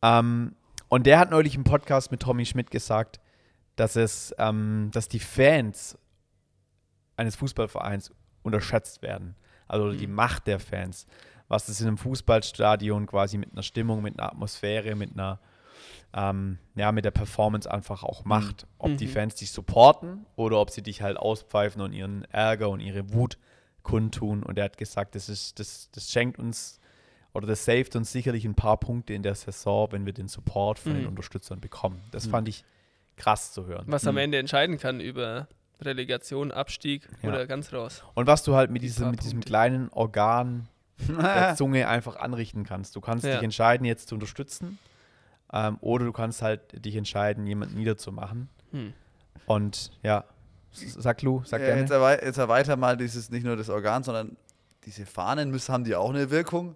Ähm, 0.02 0.56
und 0.90 1.08
der 1.08 1.18
hat 1.18 1.32
neulich 1.32 1.56
im 1.56 1.64
Podcast 1.64 2.12
mit 2.12 2.22
Tommy 2.22 2.46
Schmidt 2.46 2.70
gesagt, 2.70 3.20
dass 3.76 3.96
es, 3.96 4.34
ähm, 4.38 4.92
dass 4.94 5.10
die 5.10 5.20
Fans 5.20 5.98
eines 7.18 7.36
Fußballvereins 7.36 8.12
unterschätzt 8.44 9.02
werden. 9.02 9.36
Also 9.68 9.92
die 9.92 10.08
Macht 10.08 10.48
der 10.48 10.60
Fans. 10.60 11.08
Was 11.48 11.66
das 11.66 11.82
in 11.82 11.88
einem 11.88 11.98
Fußballstadion 11.98 13.08
quasi 13.08 13.38
mit 13.38 13.52
einer 13.52 13.64
Stimmung, 13.64 14.04
mit 14.04 14.20
einer 14.20 14.32
Atmosphäre, 14.32 14.96
mit 14.96 15.14
einer 15.14 15.40
ähm, 16.14 16.58
ja, 16.76 16.92
mit 16.92 17.06
der 17.06 17.12
Performance 17.12 17.70
einfach 17.70 18.04
auch 18.04 18.24
macht. 18.26 18.68
Ob 18.78 18.98
die 18.98 19.06
Mhm. 19.08 19.12
Fans 19.12 19.36
dich 19.36 19.52
supporten 19.52 20.26
oder 20.36 20.60
ob 20.60 20.70
sie 20.70 20.82
dich 20.82 21.02
halt 21.02 21.18
auspfeifen 21.18 21.82
und 21.82 21.94
ihren 21.94 22.24
Ärger 22.26 22.70
und 22.70 22.80
ihre 22.80 23.14
Wut 23.14 23.38
kundtun. 23.84 24.44
Und 24.44 24.58
er 24.58 24.66
hat 24.66 24.78
gesagt, 24.78 25.16
das, 25.16 25.30
ist, 25.30 25.60
das, 25.60 25.90
das 25.92 26.10
schenkt 26.12 26.40
uns 26.40 26.80
oder 27.34 27.48
das 27.48 27.66
saved 27.66 27.96
uns 27.96 28.12
sicherlich 28.12 28.46
ein 28.46 28.56
paar 28.56 28.78
Punkte 28.78 29.14
in 29.14 29.22
der 29.24 29.36
Saison, 29.36 29.92
wenn 29.92 30.06
wir 30.06 30.14
den 30.14 30.28
Support 30.30 30.80
von 30.80 30.94
den 30.94 31.02
Mhm. 31.04 31.10
Unterstützern 31.10 31.60
bekommen. 31.60 32.02
Das 32.12 32.28
Mhm. 32.28 32.32
fand 32.32 32.48
ich 32.48 32.64
krass 33.18 33.52
zu 33.54 33.66
hören. 33.66 33.86
Was 33.88 34.08
am 34.08 34.16
Hm. 34.16 34.24
Ende 34.24 34.38
entscheiden 34.40 34.78
kann 34.78 35.00
über 35.00 35.48
Relegation, 35.82 36.52
Abstieg 36.52 37.08
Ja. 37.22 37.30
oder 37.30 37.46
ganz 37.48 37.74
raus. 37.74 38.04
Und 38.14 38.28
was 38.28 38.44
du 38.44 38.56
halt 38.56 38.72
mit, 38.72 38.82
Die 38.82 38.88
diesem, 38.88 39.04
paar 39.04 39.12
mit 39.12 39.24
diesem 39.24 39.42
kleinen 39.42 39.90
Organ 39.90 40.68
der 41.08 41.56
Zunge 41.58 41.88
einfach 41.90 42.16
anrichten 42.16 42.64
kannst. 42.64 42.96
Du 42.96 43.02
kannst 43.02 43.26
Ja. 43.26 43.34
dich 43.36 43.44
entscheiden, 43.44 43.86
jetzt 43.86 44.08
zu 44.08 44.16
unterstützen 44.16 44.80
ähm, 45.54 45.78
oder 45.82 46.06
du 46.06 46.12
kannst 46.12 46.42
halt 46.42 46.84
dich 46.86 46.96
entscheiden, 46.96 47.46
jemanden 47.48 47.76
niederzumachen. 47.76 48.50
Hm. 48.72 48.94
Und 49.46 49.92
ja, 50.04 50.24
sag 50.72 51.22
Lu, 51.22 51.42
sag 51.46 51.62
ja, 51.62 51.68
gerne. 51.68 51.82
jetzt, 51.82 51.92
erwei 51.92 52.20
jetzt 52.24 52.38
erweiter 52.38 52.76
mal 52.76 52.98
dieses 52.98 53.30
nicht 53.30 53.46
nur 53.46 53.56
das 53.56 53.70
Organ, 53.70 54.04
sondern 54.04 54.36
diese 54.86 55.06
Fahnen 55.06 55.52
müssen, 55.52 55.74
haben 55.74 55.84
die 55.84 55.96
auch 55.96 56.10
eine 56.10 56.30
Wirkung. 56.32 56.76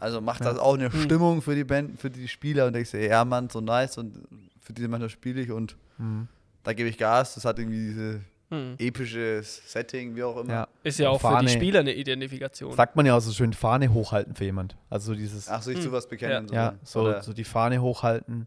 Also 0.00 0.20
macht 0.20 0.40
Ja. 0.40 0.50
das 0.50 0.58
auch 0.58 0.74
eine 0.74 0.92
Hm. 0.92 1.02
Stimmung 1.02 1.42
für 1.42 1.54
die 1.54 1.64
Band, 1.64 2.00
für 2.00 2.10
die 2.10 2.26
Spieler 2.28 2.66
und 2.66 2.72
denkst 2.74 2.90
dir, 2.90 3.06
ja 3.06 3.24
Mann, 3.24 3.48
so 3.50 3.60
nice 3.60 3.98
und 3.98 4.26
für 4.60 4.72
diese 4.72 4.88
Mannschaft 4.88 5.12
spiele 5.12 5.40
ich 5.40 5.50
und 5.50 5.76
Mhm. 5.98 6.28
da 6.64 6.72
gebe 6.72 6.88
ich 6.88 6.98
Gas. 6.98 7.34
Das 7.34 7.44
hat 7.44 7.58
irgendwie 7.58 7.78
diese 7.88 8.20
Hm. 8.52 8.74
epische 8.78 9.42
Setting, 9.42 10.14
wie 10.14 10.22
auch 10.22 10.36
immer. 10.36 10.52
Ja. 10.52 10.68
Ist 10.82 10.98
ja 10.98 11.08
auch 11.10 11.20
für 11.20 11.28
Fahne. 11.28 11.46
die 11.48 11.52
Spieler 11.54 11.80
eine 11.80 11.94
Identifikation. 11.94 12.72
Sagt 12.74 12.96
man 12.96 13.06
ja 13.06 13.16
auch 13.16 13.20
so 13.20 13.32
schön, 13.32 13.52
Fahne 13.52 13.92
hochhalten 13.92 14.34
für 14.34 14.44
jemand. 14.44 14.76
Also 14.90 15.12
so 15.12 15.18
dieses, 15.18 15.48
Ach, 15.48 15.62
sich 15.62 15.76
Hm. 15.76 15.82
zu 15.84 15.92
was 15.92 16.08
bekennen. 16.08 16.48
ja, 16.52 16.74
so, 16.82 17.00
Oder- 17.02 17.22
so 17.22 17.32
die 17.32 17.44
Fahne 17.44 17.80
hochhalten. 17.80 18.46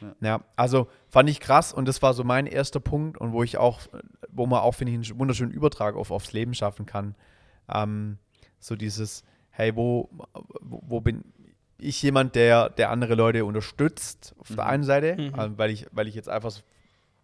Ja. 0.00 0.14
Ja. 0.20 0.40
also 0.56 0.88
fand 1.08 1.28
ich 1.30 1.38
krass 1.40 1.72
und 1.72 1.86
das 1.86 2.02
war 2.02 2.12
so 2.14 2.24
mein 2.24 2.46
erster 2.46 2.80
Punkt 2.80 3.18
und 3.18 3.32
wo 3.32 3.42
ich 3.44 3.56
auch, 3.58 3.80
wo 4.30 4.46
man 4.46 4.60
auch, 4.60 4.72
finde 4.74 4.92
ich, 4.92 5.10
einen 5.10 5.18
wunderschönen 5.20 5.52
Übertrag 5.52 5.94
auf, 5.94 6.10
aufs 6.10 6.32
Leben 6.32 6.54
schaffen 6.54 6.86
kann. 6.86 7.14
Ähm, 7.72 8.18
so 8.58 8.74
dieses, 8.76 9.22
hey, 9.50 9.76
wo, 9.76 10.08
wo, 10.60 10.82
wo 10.86 11.00
bin 11.00 11.22
ich 11.78 12.00
jemand, 12.02 12.34
der, 12.36 12.68
der 12.70 12.90
andere 12.90 13.14
Leute 13.16 13.44
unterstützt, 13.44 14.34
auf 14.38 14.48
der 14.48 14.56
Mhm. 14.64 14.70
einen 14.70 14.84
Seite, 14.84 15.14
Mhm. 15.16 15.32
ähm, 15.38 15.52
weil, 15.58 15.70
ich, 15.70 15.86
weil 15.92 16.06
ich 16.08 16.14
jetzt 16.14 16.28
einfach 16.28 16.52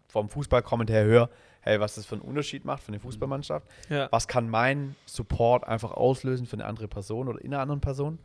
vom 0.09 0.27
Fußballkommentar 0.27 0.97
her 0.97 1.05
höre, 1.05 1.29
hey, 1.61 1.79
was 1.79 1.95
das 1.95 2.05
für 2.05 2.15
einen 2.15 2.23
Unterschied 2.23 2.65
macht 2.65 2.83
für 2.83 2.89
eine 2.89 2.99
Fußballmannschaft 2.99 3.65
ja. 3.89 4.07
was 4.11 4.27
kann 4.27 4.49
mein 4.49 4.95
Support 5.05 5.65
einfach 5.67 5.91
auslösen 5.91 6.45
für 6.45 6.57
eine 6.57 6.65
andere 6.65 6.87
Person 6.87 7.27
oder 7.29 7.39
in 7.39 7.53
einer 7.53 7.61
anderen 7.61 7.79
Person 7.81 8.19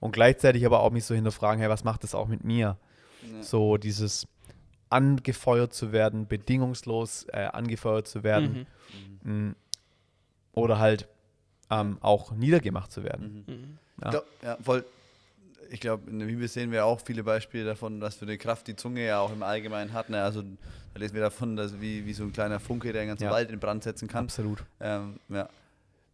und 0.00 0.12
gleichzeitig 0.12 0.64
aber 0.64 0.80
auch 0.80 0.90
mich 0.90 1.04
so 1.04 1.14
hinterfragen, 1.14 1.60
hey, 1.60 1.68
was 1.68 1.82
macht 1.84 2.04
das 2.04 2.14
auch 2.14 2.28
mit 2.28 2.44
mir? 2.44 2.76
Ja. 3.34 3.42
So 3.42 3.76
dieses 3.76 4.26
angefeuert 4.88 5.72
zu 5.72 5.92
werden, 5.92 6.26
bedingungslos 6.26 7.26
äh, 7.32 7.46
angefeuert 7.52 8.08
zu 8.08 8.22
werden 8.22 8.66
Mhm. 9.22 9.46
mh, 9.46 9.54
oder 10.52 10.78
halt 10.78 11.06
ähm, 11.70 11.98
auch 12.00 12.32
niedergemacht 12.32 12.90
zu 12.90 13.04
werden. 13.04 13.44
Mhm. 13.46 13.54
Mhm. 13.54 13.78
Ja. 14.00 14.06
Ich 14.06 14.10
glaub, 14.10 14.24
ja, 14.42 14.56
voll. 14.62 14.84
Ich 15.72 15.78
glaube, 15.80 16.10
in 16.10 16.18
der 16.18 16.26
Bibel 16.26 16.48
sehen 16.48 16.72
wir 16.72 16.84
auch 16.84 17.00
viele 17.00 17.22
Beispiele 17.22 17.64
davon, 17.64 18.00
was 18.00 18.16
für 18.16 18.24
eine 18.24 18.36
Kraft 18.38 18.66
die 18.66 18.74
Zunge 18.74 19.06
ja 19.06 19.20
auch 19.20 19.32
im 19.32 19.44
Allgemeinen 19.44 19.92
hat. 19.92 20.10
Ne? 20.10 20.20
Also 20.20 20.42
da 20.42 20.98
lesen 20.98 21.14
wir 21.14 21.22
davon, 21.22 21.54
dass 21.54 21.80
wie, 21.80 22.04
wie 22.04 22.12
so 22.12 22.24
ein 22.24 22.32
kleiner 22.32 22.58
Funke, 22.58 22.92
der 22.92 23.02
den 23.02 23.08
ganzen 23.08 23.24
Ja. 23.24 23.30
Wald 23.30 23.50
in 23.50 23.60
Brand 23.60 23.84
setzen 23.84 24.08
kann. 24.08 24.24
Absolut. 24.24 24.64
Ähm, 24.80 25.20
ja. 25.28 25.48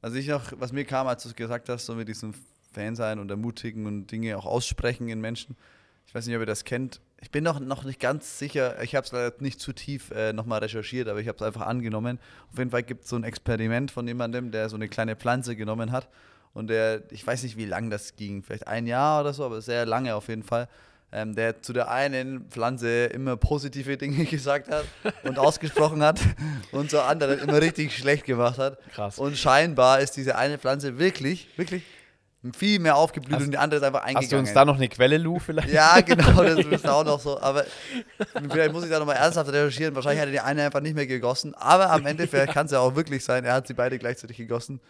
Also 0.02 0.18
ich 0.18 0.28
noch, 0.28 0.52
was 0.58 0.72
mir 0.72 0.84
kam, 0.84 1.06
als 1.06 1.22
du 1.22 1.30
es 1.30 1.34
gesagt 1.34 1.70
hast, 1.70 1.86
so 1.86 1.94
mit 1.94 2.06
diesem 2.06 2.34
Fan 2.72 2.96
sein 2.96 3.18
und 3.18 3.30
ermutigen 3.30 3.86
und 3.86 4.08
Dinge 4.08 4.36
auch 4.36 4.44
aussprechen 4.44 5.08
in 5.08 5.22
Menschen. 5.22 5.56
Ich 6.06 6.14
weiß 6.14 6.26
nicht, 6.26 6.36
ob 6.36 6.42
ihr 6.42 6.46
das 6.46 6.64
kennt. 6.64 7.00
Ich 7.22 7.30
bin 7.30 7.42
noch, 7.42 7.58
noch 7.58 7.84
nicht 7.84 7.98
ganz 7.98 8.38
sicher, 8.38 8.82
ich 8.82 8.94
habe 8.94 9.06
es 9.06 9.12
leider 9.12 9.34
nicht 9.40 9.58
zu 9.58 9.72
tief 9.72 10.10
äh, 10.10 10.34
nochmal 10.34 10.60
recherchiert, 10.60 11.08
aber 11.08 11.18
ich 11.18 11.28
habe 11.28 11.36
es 11.36 11.42
einfach 11.42 11.62
angenommen. 11.62 12.18
Auf 12.52 12.58
jeden 12.58 12.70
Fall 12.70 12.82
gibt 12.82 13.04
es 13.04 13.10
so 13.10 13.16
ein 13.16 13.24
Experiment 13.24 13.90
von 13.90 14.06
jemandem, 14.06 14.50
der 14.50 14.68
so 14.68 14.76
eine 14.76 14.88
kleine 14.88 15.16
Pflanze 15.16 15.56
genommen 15.56 15.92
hat 15.92 16.08
und 16.56 16.68
der, 16.68 17.02
ich 17.10 17.26
weiß 17.26 17.42
nicht, 17.42 17.58
wie 17.58 17.66
lang 17.66 17.90
das 17.90 18.16
ging, 18.16 18.42
vielleicht 18.42 18.66
ein 18.66 18.86
Jahr 18.86 19.20
oder 19.20 19.34
so, 19.34 19.44
aber 19.44 19.60
sehr 19.60 19.84
lange 19.84 20.14
auf 20.14 20.28
jeden 20.28 20.42
Fall. 20.42 20.68
Ähm, 21.12 21.34
der 21.34 21.60
zu 21.62 21.74
der 21.74 21.90
einen 21.90 22.46
Pflanze 22.48 23.04
immer 23.04 23.36
positive 23.36 23.98
Dinge 23.98 24.24
gesagt 24.30 24.70
hat 24.70 24.86
und 25.22 25.38
ausgesprochen 25.38 26.02
hat 26.02 26.18
und 26.72 26.90
zur 26.90 27.04
anderen 27.04 27.40
immer 27.40 27.60
richtig 27.60 27.94
schlecht 27.94 28.24
gemacht 28.24 28.58
hat. 28.58 28.78
Krass. 28.90 29.18
Und 29.18 29.36
scheinbar 29.36 30.00
ist 30.00 30.12
diese 30.12 30.36
eine 30.36 30.56
Pflanze 30.56 30.98
wirklich, 30.98 31.46
wirklich 31.58 31.82
viel 32.54 32.78
mehr 32.78 32.96
aufgeblüht 32.96 33.36
Hast- 33.36 33.44
und 33.44 33.50
die 33.50 33.58
andere 33.58 33.78
ist 33.78 33.84
einfach 33.84 34.00
eingegangen. 34.00 34.24
Hast 34.24 34.32
du 34.32 34.38
uns 34.38 34.52
da 34.54 34.64
noch 34.64 34.76
eine 34.76 34.88
Quelle, 34.88 35.18
Lou, 35.18 35.38
vielleicht? 35.38 35.68
Ja, 35.68 36.00
genau, 36.00 36.42
das 36.42 36.64
ist 36.64 36.88
auch 36.88 37.04
noch 37.04 37.20
so. 37.20 37.38
Aber 37.38 37.66
vielleicht 38.50 38.72
muss 38.72 38.84
ich 38.84 38.90
da 38.90 38.98
nochmal 38.98 39.16
ernsthaft 39.16 39.52
recherchieren. 39.52 39.94
Wahrscheinlich 39.94 40.20
hat 40.20 40.28
er 40.28 40.32
die 40.32 40.40
eine 40.40 40.64
einfach 40.64 40.80
nicht 40.80 40.94
mehr 40.94 41.06
gegossen. 41.06 41.54
Aber 41.54 41.90
am 41.90 42.06
Ende 42.06 42.26
kann 42.26 42.64
es 42.64 42.72
ja 42.72 42.80
auch 42.80 42.94
wirklich 42.94 43.24
sein, 43.24 43.44
er 43.44 43.52
hat 43.52 43.66
sie 43.66 43.74
beide 43.74 43.98
gleichzeitig 43.98 44.38
gegossen. 44.38 44.80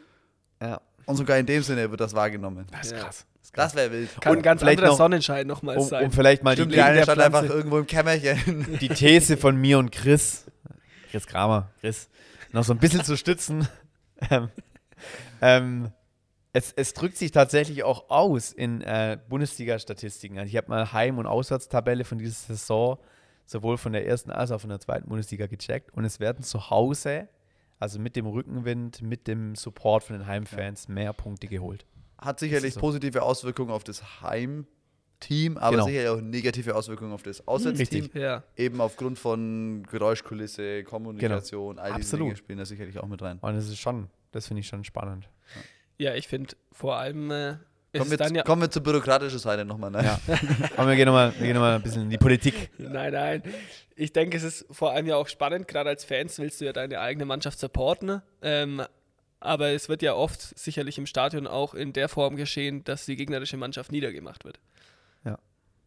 Ja. 0.63 0.81
Und 1.07 1.17
sogar 1.17 1.39
in 1.39 1.47
dem 1.47 1.63
Sinne 1.63 1.91
wird 1.91 2.01
das 2.01 2.15
wahrgenommen. 2.15 2.67
Das 2.71 2.87
ist 2.87 2.93
Ja. 2.93 2.99
krass. 2.99 3.27
Das 3.53 3.75
wäre 3.75 3.91
wild. 3.91 4.11
Kann 4.21 4.33
Und 4.33 4.39
ein 4.41 4.43
ganz 4.43 4.61
vielleicht 4.61 4.79
anderer 4.81 4.91
noch- 4.93 4.99
Sonnenschein 4.99 5.47
nochmals 5.47 5.85
Um, 5.85 5.89
sein. 5.89 6.05
um 6.05 6.13
vielleicht 6.13 6.43
mal 6.43 6.53
Stimmt, 6.55 6.73
die, 6.73 6.77
die 6.77 6.83
eine 6.83 7.03
stand 7.05 7.21
einfach 7.23 7.45
irgendwo 7.45 7.79
im 7.79 7.87
Kämmerchen. 7.87 8.79
die 8.81 8.89
These 8.89 9.37
von 9.39 9.57
mir 9.57 9.79
und 9.79 9.93
Chris, 9.93 10.45
Chris 11.11 11.27
Kramer, 11.27 11.71
Chris, 11.81 12.11
noch 12.53 12.65
so 12.65 12.75
ein 12.75 12.79
bisschen 12.79 13.03
zu 13.05 13.17
stützen. 13.17 13.67
Ähm, 14.31 14.49
ähm, 15.43 15.93
es, 16.55 16.73
es 16.73 16.95
drückt 16.95 17.19
sich 17.19 17.31
tatsächlich 17.31 17.83
auch 17.85 18.09
aus 18.09 18.51
in 18.51 18.81
äh, 18.81 19.19
Bundesliga-Statistiken. 19.29 20.39
Also 20.39 20.49
ich 20.49 20.57
habe 20.57 20.71
mal 20.71 20.91
Heim- 20.93 21.19
und 21.19 21.27
Auswärtstabelle 21.27 22.05
von 22.05 22.17
dieser 22.19 22.33
Saison 22.55 22.99
sowohl 23.45 23.77
von 23.77 23.93
der 23.93 24.07
ersten 24.07 24.31
als 24.31 24.51
auch 24.53 24.61
von 24.63 24.71
der 24.71 24.81
zweiten 24.81 25.07
Bundesliga 25.09 25.47
gecheckt 25.47 25.93
und 25.93 26.05
es 26.07 26.19
werden 26.19 26.43
zu 26.43 26.71
Hause, 26.71 27.29
also 27.79 27.99
mit 27.99 28.17
dem 28.17 28.27
Rückenwind, 28.27 29.03
mit 29.03 29.27
dem 29.27 29.55
Support 29.55 30.05
von 30.05 30.19
den 30.19 30.27
Heimfans, 30.27 30.89
mehr 30.89 31.13
Punkte 31.13 31.47
geholt. 31.47 31.85
Hat 32.19 32.41
sicherlich 32.41 32.75
so. 32.75 32.81
positive 32.81 33.23
Auswirkungen 33.23 33.71
auf 33.71 33.85
das 33.85 34.23
Heimteam, 34.23 35.59
aber 35.59 35.73
Genau. 35.77 35.87
sicherlich 35.87 36.09
auch 36.09 36.21
negative 36.23 36.75
Auswirkungen 36.75 37.13
auf 37.13 37.23
das 37.23 37.47
Auswärtsteam. 37.47 38.09
Ja. 38.15 38.43
Eben 38.57 38.81
aufgrund 38.81 39.19
von 39.19 39.83
Geräuschkulisse, 39.91 40.85
Kommunikation, 40.85 41.79
all 41.79 41.91
diese 41.91 41.97
Absolut. 41.97 42.27
Dinge 42.29 42.37
spielen 42.37 42.59
da 42.59 42.65
sicherlich 42.65 42.99
auch 42.99 43.07
mit 43.09 43.21
rein. 43.23 43.39
Und 43.41 43.55
das 43.55 43.69
ist 43.69 43.79
schon, 43.79 44.09
das 44.33 44.47
finde 44.47 44.61
ich 44.61 44.67
schon 44.69 44.85
spannend. 44.85 45.29
ja, 45.99 46.15
ich 46.15 46.29
finde 46.29 46.57
vor 46.73 46.97
allem 46.97 47.31
äh, 47.31 47.57
Kommen 47.99 48.11
wir, 48.11 48.37
ja. 48.37 48.43
kommen 48.43 48.63
wir 48.63 48.71
zur 48.71 48.83
bürokratischen 48.83 49.39
Seite 49.39 49.65
nochmal. 49.65 49.91
Ne? 49.91 50.05
Ja. 50.05 50.21
Aber 50.77 50.89
wir 50.89 50.97
gehen 50.97 51.07
nochmal 51.07 51.33
noch 51.39 51.61
mal 51.61 51.77
ein 51.77 51.83
bisschen 51.83 52.03
in 52.03 52.11
die 52.11 52.19
Politik. 52.19 52.71
Nein, 52.79 53.13
nein. 53.13 53.43
Ich 53.95 54.13
denke, 54.13 54.37
es 54.37 54.43
ist 54.43 54.67
vor 54.71 54.93
allem 54.93 55.07
ja 55.07 55.17
auch 55.17 55.29
spannend, 55.29 55.69
gerade 55.69 55.91
als 55.91 56.05
Fans 56.05 56.39
willst 56.39 56.61
du 56.61 56.67
ja 56.67 56.73
deine 56.73 57.01
eigene 57.01 57.25
Mannschaft 57.25 57.59
supporten. 57.59 58.21
Ähm, 58.43 58.83
aber 59.41 59.71
es 59.71 59.89
wird 59.89 60.03
ja 60.03 60.15
oft 60.15 60.59
sicherlich 60.59 60.99
im 60.99 61.07
Stadion 61.07 61.47
auch 61.47 61.75
in 61.75 61.93
der 61.93 62.09
Form 62.09 62.37
geschehen, 62.37 62.85
dass 62.85 63.07
die 63.07 63.17
gegnerische 63.17 63.57
Mannschaft 63.57 63.93
niedergemacht 63.93 64.45
wird. 64.45 64.59
Ja. 65.25 65.39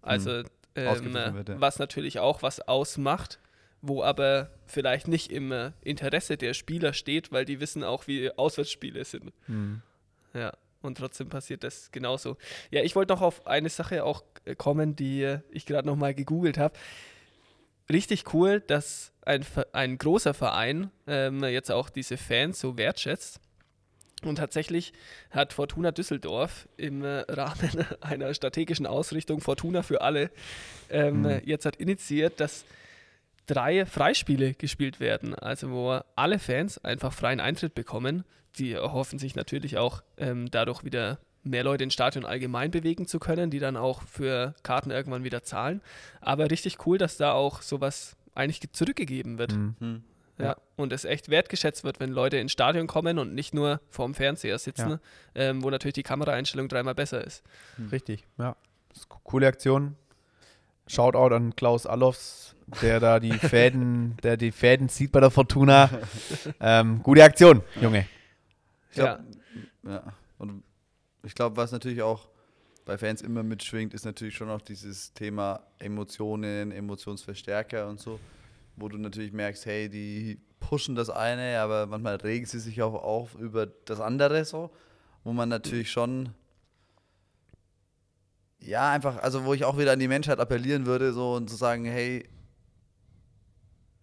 Also, 0.02 0.44
ähm, 0.76 0.88
Ausgeglichen 0.88 1.36
wird, 1.36 1.50
ja. 1.50 1.62
was 1.62 1.80
natürlich 1.80 2.20
auch 2.20 2.42
was 2.42 2.62
ausmacht, 2.62 3.40
wo 3.82 4.04
aber 4.04 4.50
vielleicht 4.66 5.08
nicht 5.08 5.32
im 5.32 5.52
äh, 5.52 5.72
Interesse 5.82 6.38
der 6.38 6.54
Spieler 6.54 6.94
steht, 6.94 7.32
weil 7.32 7.46
die 7.46 7.60
wissen 7.60 7.84
auch, 7.84 8.08
wie 8.08 8.32
Auswärtsspiele 8.32 9.04
sind. 9.04 9.34
Hm. 9.46 9.82
Ja, 10.34 10.54
und 10.82 10.98
trotzdem 10.98 11.30
passiert 11.30 11.64
das 11.64 11.92
genauso. 11.92 12.38
Ja, 12.72 12.82
ich 12.84 12.96
wollte 12.96 13.14
noch 13.14 13.22
auf 13.22 13.46
eine 13.48 13.70
Sache 13.70 14.04
auch 14.04 14.24
äh, 14.46 14.56
kommen, 14.56 14.96
die 14.96 15.24
äh, 15.24 15.40
ich 15.52 15.66
gerade 15.66 15.88
noch 15.88 15.96
mal 15.96 16.14
gegoogelt 16.14 16.58
habe. 16.58 16.78
Richtig 17.92 18.34
cool, 18.34 18.62
dass 18.62 19.12
ein, 19.26 19.46
ein 19.74 19.98
großer 19.98 20.34
Verein 20.34 20.92
ähm, 21.08 21.44
jetzt 21.44 21.72
auch 21.72 21.90
diese 21.90 22.18
Fans 22.18 22.60
so 22.60 22.78
wertschätzt. 22.78 23.40
Und 24.22 24.36
tatsächlich 24.36 24.92
hat 25.32 25.54
Fortuna 25.54 25.92
Düsseldorf 25.92 26.68
im 26.78 27.04
äh, 27.04 27.20
Rahmen 27.30 27.86
einer 28.02 28.34
strategischen 28.34 28.86
Ausrichtung 28.86 29.42
Fortuna 29.42 29.82
für 29.82 30.02
alle 30.02 30.30
ähm, 30.90 31.22
Mhm. 31.22 31.42
jetzt 31.46 31.66
hat 31.66 31.78
initiiert, 31.78 32.40
dass 32.40 32.66
drei 33.50 33.86
Freispiele 33.86 34.54
gespielt 34.54 35.00
werden, 35.00 35.34
also 35.36 35.72
wo 35.72 36.00
alle 36.16 36.38
Fans 36.40 36.78
einfach 36.84 37.12
freien 37.14 37.40
Eintritt 37.40 37.74
bekommen. 37.74 38.24
Die 38.58 38.74
erhoffen 38.74 39.18
sich 39.20 39.36
natürlich 39.36 39.78
auch 39.78 40.04
ähm, 40.18 40.50
dadurch 40.52 40.84
wieder 40.84 41.20
mehr 41.44 41.64
Leute 41.64 41.84
ins 41.84 41.94
Stadion 41.94 42.26
allgemein 42.26 42.70
bewegen 42.72 43.08
zu 43.08 43.18
können, 43.20 43.50
die 43.50 43.60
dann 43.60 43.78
auch 43.78 44.02
für 44.04 44.54
Karten 44.64 44.92
irgendwann 44.92 45.24
wieder 45.24 45.42
zahlen. 45.44 45.82
Aber 46.22 46.52
richtig 46.52 46.86
cool, 46.86 46.98
dass 46.98 47.18
da 47.18 47.32
auch 47.32 47.62
sowas 47.62 48.16
eigentlich 48.36 48.60
ge- 48.60 48.70
zurückgegeben 48.72 49.38
wird. 49.38 49.54
Hm. 49.54 49.76
Hm. 49.80 50.04
Ja. 50.38 50.46
Ja. 50.46 50.58
Und 50.78 50.94
es 50.94 51.06
echt 51.06 51.30
wertgeschätzt 51.30 51.84
wird, 51.84 52.00
wenn 52.00 52.12
Leute 52.12 52.38
ins 52.38 52.52
Stadion 52.52 52.88
kommen 52.88 53.20
und 53.20 53.34
nicht 53.34 53.54
nur 53.54 53.82
vorm 53.90 54.14
Fernseher 54.14 54.58
sitzen, 54.60 54.90
Ja. 54.92 55.00
ähm, 55.36 55.64
wo 55.64 55.70
natürlich 55.70 55.94
die 55.96 56.04
Kameraeinstellung 56.04 56.68
dreimal 56.70 56.96
besser 56.96 57.24
ist. 57.26 57.44
Richtig, 57.92 58.26
ja. 58.38 58.56
Coole 59.24 59.48
Aktion. 59.48 59.96
Shoutout 60.90 61.36
an 61.36 61.56
Klaus 61.56 61.86
Allofs, 61.86 62.56
der 62.82 63.00
da 63.00 63.20
die 63.20 63.34
Fäden, 63.34 64.18
der 64.24 64.38
die 64.38 64.52
Fäden 64.52 64.90
zieht 64.90 65.12
bei 65.12 65.20
der 65.20 65.30
Fortuna. 65.30 65.90
Ähm, 66.60 67.04
gute 67.04 67.24
Aktion, 67.24 67.62
Junge. 67.80 68.08
Ich 68.90 68.96
glaub, 68.96 69.20
ja. 69.84 70.04
Und 70.40 70.64
ich 71.24 71.36
glaube, 71.36 71.58
was 71.58 71.72
natürlich 71.72 72.02
auch 72.02 72.28
bei 72.86 72.98
Fans 72.98 73.22
immer 73.22 73.44
mitschwingt, 73.44 73.94
ist 73.94 74.04
natürlich 74.04 74.36
schon 74.36 74.50
auch 74.50 74.62
dieses 74.62 75.14
Thema 75.14 75.60
Emotionen, 75.78 76.72
Emotionsverstärker 76.72 77.88
und 77.88 78.00
so, 78.00 78.20
wo 78.76 78.90
du 78.90 78.98
natürlich 78.98 79.32
merkst, 79.32 79.68
hey, 79.68 79.90
die 79.90 80.42
pushen 80.60 80.96
das 80.96 81.12
eine, 81.12 81.60
aber 81.60 81.86
manchmal 81.86 82.16
regen 82.16 82.48
sie 82.48 82.60
sich 82.60 82.82
auch 82.82 82.96
auf 82.96 83.36
über 83.36 83.68
das 83.68 84.00
andere 84.00 84.44
so, 84.44 84.72
wo 85.24 85.34
man 85.34 85.50
natürlich 85.50 85.92
schon 85.92 86.30
ja, 88.62 88.92
einfach, 88.92 89.18
also 89.18 89.46
wo 89.46 89.54
ich 89.54 89.64
auch 89.66 89.78
wieder 89.78 89.92
an 89.94 90.00
die 90.00 90.08
Menschheit 90.08 90.40
appellieren 90.40 90.86
würde, 90.86 91.14
so 91.14 91.34
und 91.36 91.50
zu 91.50 91.56
sagen, 91.56 91.86
hey, 91.86 92.28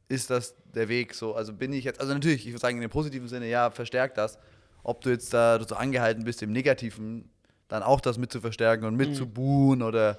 ist 0.08 0.30
das 0.30 0.54
der 0.74 0.88
Weg 0.88 1.14
so? 1.14 1.34
Also 1.34 1.52
bin 1.52 1.72
ich 1.72 1.84
jetzt, 1.84 2.00
also 2.00 2.12
natürlich, 2.14 2.46
ich 2.46 2.52
würde 2.52 2.60
sagen, 2.60 2.76
in 2.76 2.82
dem 2.82 2.90
positiven 2.90 3.28
Sinne, 3.28 3.48
ja, 3.48 3.70
verstärkt 3.70 4.18
das. 4.18 4.38
Ob 4.82 5.00
du 5.00 5.10
jetzt 5.10 5.34
da 5.34 5.58
dazu 5.58 5.74
angehalten 5.76 6.24
bist, 6.24 6.42
im 6.42 6.52
Negativen 6.52 7.28
dann 7.68 7.82
auch 7.82 8.00
das 8.00 8.16
mit 8.18 8.30
zu 8.30 8.40
verstärken 8.40 8.84
und 8.84 8.94
mit 8.94 9.10
Mhm. 9.10 9.14
zu 9.14 9.26
buhen 9.26 9.82
oder 9.82 10.16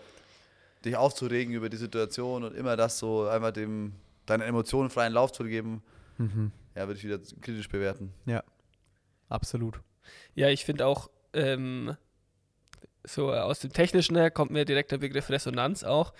dich 0.83 0.97
aufzuregen 0.97 1.53
über 1.53 1.69
die 1.69 1.77
Situation 1.77 2.43
und 2.43 2.53
immer 2.55 2.75
das 2.75 2.99
so 2.99 3.27
einfach 3.27 3.51
dem 3.51 3.93
deinen 4.25 4.41
Emotionen 4.41 4.89
freien 4.89 5.13
Lauf 5.13 5.31
zu 5.31 5.45
geben, 5.45 5.81
Mhm. 6.17 6.51
ja, 6.75 6.85
würde 6.87 6.97
ich 6.97 7.05
wieder 7.05 7.17
kritisch 7.41 7.69
bewerten. 7.69 8.11
Ja, 8.25 8.43
absolut. 9.29 9.79
Ja, 10.35 10.49
ich 10.49 10.65
finde 10.65 10.85
auch, 10.85 11.09
ähm, 11.33 11.95
so 13.07 13.31
äh, 13.31 13.37
aus 13.39 13.59
dem 13.59 13.71
Technischen 13.73 14.15
her 14.15 14.29
kommt 14.31 14.51
mir 14.51 14.65
direkt 14.65 14.91
der 14.91 14.97
Begriff 14.99 15.29
Resonanz 15.29 15.83
auch, 15.83 16.13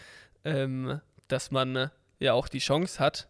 ähm, 0.43 1.02
dass 1.28 1.52
man 1.52 1.76
äh, 1.76 1.89
ja 2.19 2.34
auch 2.34 2.47
die 2.47 2.60
Chance 2.60 3.00
hat, 3.00 3.28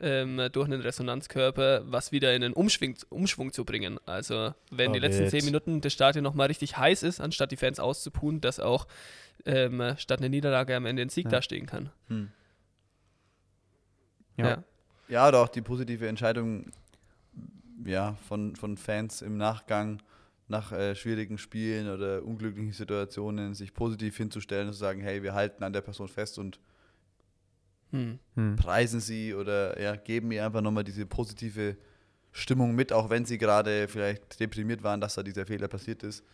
ähm, 0.00 0.40
durch 0.52 0.66
einen 0.66 0.80
Resonanzkörper 0.80 1.82
was 1.84 2.10
wieder 2.12 2.34
in 2.34 2.42
den 2.42 2.52
Umschwung, 2.52 2.94
Umschwung 3.10 3.52
zu 3.52 3.64
bringen. 3.64 3.98
Also 4.06 4.54
wenn 4.70 4.90
Oh, 4.90 4.94
die 4.94 4.98
letzten 5.00 5.22
wild. 5.22 5.30
zehn 5.30 5.44
Minuten 5.44 5.80
des 5.80 5.92
Stadion 5.92 6.24
nochmal 6.24 6.48
richtig 6.48 6.76
heiß 6.76 7.02
ist, 7.02 7.20
anstatt 7.20 7.52
die 7.52 7.56
Fans 7.56 7.78
auszupuhen, 7.78 8.40
dass 8.40 8.58
auch 8.58 8.86
ähm, 9.44 9.94
statt 9.98 10.20
einer 10.20 10.28
Niederlage 10.28 10.74
am 10.76 10.86
Ende 10.86 11.02
ein 11.02 11.08
Sieg 11.08 11.26
Ja. 11.26 11.30
dastehen 11.32 11.66
kann. 11.66 11.90
Hm. 12.08 12.30
Ja. 14.36 14.48
Ja. 14.48 14.64
Ja, 15.08 15.28
oder 15.28 15.40
auch 15.40 15.48
die 15.48 15.60
positive 15.62 16.08
Entscheidung 16.08 16.70
ja, 17.84 18.16
von, 18.28 18.56
von 18.56 18.76
Fans 18.76 19.20
im 19.22 19.36
Nachgang 19.36 20.00
nach 20.48 20.72
äh, 20.72 20.94
schwierigen 20.94 21.38
Spielen 21.38 21.88
oder 21.88 22.22
unglücklichen 22.24 22.72
Situationen 22.72 23.54
sich 23.54 23.72
positiv 23.72 24.16
hinzustellen 24.16 24.66
und 24.68 24.72
zu 24.74 24.78
sagen, 24.80 25.00
hey, 25.00 25.22
wir 25.22 25.34
halten 25.34 25.62
an 25.64 25.72
der 25.72 25.80
Person 25.80 26.08
fest 26.08 26.38
und 26.38 26.60
Hm. 27.90 28.18
Hm. 28.36 28.56
preisen 28.56 29.00
sie 29.00 29.34
oder 29.34 29.78
ja, 29.80 29.96
geben 29.96 30.32
ihr 30.32 30.46
einfach 30.46 30.62
nochmal 30.62 30.82
diese 30.84 31.04
positive 31.04 31.76
Stimmung 32.30 32.74
mit, 32.74 32.90
auch 32.90 33.10
wenn 33.10 33.26
sie 33.26 33.36
gerade 33.36 33.86
vielleicht 33.86 34.40
deprimiert 34.40 34.82
waren, 34.82 35.00
dass 35.00 35.14
da 35.14 35.22
dieser 35.22 35.44
Fehler 35.44 35.68
passiert 35.68 36.02
ist. 36.02 36.24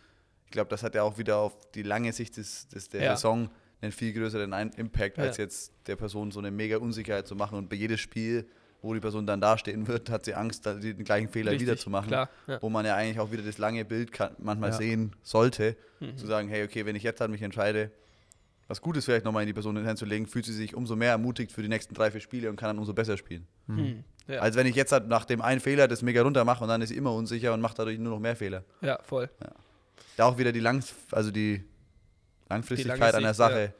Ich 0.45 0.51
glaube, 0.51 0.69
das 0.69 0.83
hat 0.83 0.95
ja 0.95 1.03
auch 1.03 1.17
wieder 1.17 1.37
auf 1.37 1.69
die 1.71 1.83
lange 1.83 2.13
Sicht 2.13 2.37
des, 2.37 2.69
des, 2.69 2.87
der 2.87 3.03
Ja. 3.03 3.15
Saison 3.17 3.49
einen 3.81 3.91
viel 3.91 4.13
größeren 4.13 4.51
Impact, 4.77 5.17
Ja. 5.17 5.25
als 5.25 5.35
jetzt 5.37 5.73
der 5.87 5.97
Person 5.97 6.31
so 6.31 6.39
eine 6.39 6.49
mega 6.49 6.77
Unsicherheit 6.77 7.27
zu 7.27 7.35
machen. 7.35 7.57
Und 7.57 7.69
bei 7.69 7.75
jedes 7.75 7.99
Spiel, 7.99 8.47
wo 8.81 8.93
die 8.93 8.99
Person 8.99 9.27
dann 9.27 9.41
dastehen 9.41 9.87
wird, 9.87 10.09
hat 10.09 10.25
sie 10.25 10.33
Angst, 10.35 10.65
da 10.65 10.73
den 10.73 11.03
gleichen 11.03 11.29
Fehler 11.29 11.51
Richtig, 11.51 11.67
wieder 11.67 11.77
zu 11.77 11.89
machen. 11.89 12.07
Klar. 12.07 12.29
Ja. 12.47 12.61
Wo 12.61 12.69
man 12.69 12.85
ja 12.85 12.95
eigentlich 12.95 13.19
auch 13.19 13.31
wieder 13.31 13.43
das 13.43 13.57
lange 13.57 13.83
Bild 13.85 14.11
kann, 14.11 14.35
manchmal 14.39 14.71
Ja. 14.71 14.77
sehen 14.77 15.15
sollte, 15.21 15.75
Mhm. 15.99 16.17
zu 16.17 16.25
sagen, 16.27 16.47
hey, 16.49 16.63
okay, 16.63 16.85
wenn 16.85 16.95
ich 16.95 17.03
jetzt 17.03 17.19
halt 17.19 17.29
mich 17.31 17.41
entscheide, 17.41 17.91
was 18.69 18.81
Gutes 18.81 19.03
vielleicht 19.05 19.25
nochmal 19.25 19.43
in 19.43 19.47
die 19.47 19.53
Person 19.53 19.75
in 19.77 19.83
die 19.83 19.89
Hand 19.89 19.97
zu 19.99 20.05
legen, 20.05 20.27
fühlt 20.27 20.45
sie 20.45 20.53
sich 20.53 20.75
umso 20.75 20.95
mehr 20.95 21.09
ermutigt 21.11 21.51
für 21.51 21.61
die 21.61 21.67
nächsten 21.67 21.93
drei, 21.95 22.11
vier 22.11 22.21
Spiele 22.21 22.49
und 22.49 22.55
kann 22.55 22.69
dann 22.69 22.77
umso 22.79 22.93
besser 22.93 23.17
spielen. 23.17 23.47
Hm. 23.67 24.03
Ja. 24.27 24.41
Als 24.41 24.55
wenn 24.55 24.67
ich 24.67 24.75
jetzt 24.75 24.91
halt 24.91 25.07
nach 25.07 25.25
dem 25.25 25.41
einen 25.41 25.59
Fehler 25.59 25.87
das 25.87 26.03
mega 26.03 26.21
runter 26.21 26.45
mache 26.45 26.63
und 26.63 26.69
dann 26.69 26.81
ist 26.81 26.89
sie 26.89 26.95
immer 26.95 27.11
unsicher 27.13 27.51
und 27.53 27.61
macht 27.61 27.79
dadurch 27.79 27.97
nur 27.97 28.13
noch 28.13 28.19
mehr 28.19 28.35
Fehler. 28.35 28.63
ja, 28.81 28.99
voll. 29.03 29.27
Da 30.17 30.25
auch 30.25 30.37
wieder 30.37 30.51
die 30.51 30.59
Langs 30.59 30.93
also 31.11 31.31
die 31.31 31.63
Langfristigkeit 32.49 33.15
an 33.15 33.23
der 33.23 33.33
Sicht, 33.33 33.37
Sache 33.37 33.73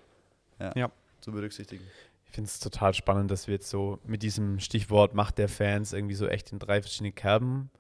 ja. 0.60 0.72
Ja. 0.76 0.92
zu 1.22 1.32
berücksichtigen. 1.32 1.84
Ich 2.30 2.36
finde 2.36 2.48
es 2.48 2.60
total 2.60 2.94
spannend, 2.94 3.32
dass 3.32 3.48
wir 3.48 3.56
jetzt 3.56 3.70
so 3.70 4.00
mit 4.06 4.22
diesem 4.22 4.60
Stichwort 4.60 5.16
Macht 5.16 5.40
der 5.40 5.50
Fans 5.50 5.94
irgendwie 5.94 6.14
so 6.14 6.28
echt 6.28 6.52
in 6.52 6.60
drei 6.60 6.82
verschiedene 6.82 7.12
Kerben 7.12 7.72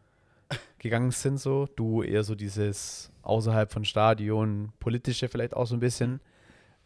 gegangen 0.79 1.11
sind. 1.11 1.39
So. 1.39 1.67
Du 1.75 2.01
eher 2.01 2.23
so 2.23 2.33
dieses 2.33 3.11
außerhalb 3.21 3.71
von 3.71 3.85
Stadion, 3.85 4.71
politische 4.79 5.27
vielleicht 5.29 5.55
auch 5.55 5.67
so 5.67 5.75
ein 5.75 5.79
bisschen. 5.79 6.19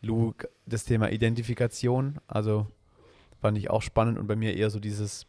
Lu, 0.02 0.34
das 0.66 0.84
Thema 0.84 1.10
Identifikation, 1.12 2.18
also 2.28 2.68
fand 3.40 3.58
ich 3.58 3.70
auch 3.70 3.82
spannend 3.82 4.18
und 4.20 4.28
bei 4.28 4.36
mir 4.36 4.54
eher 4.58 4.70
so 4.70 4.82
dieses, 4.82 5.26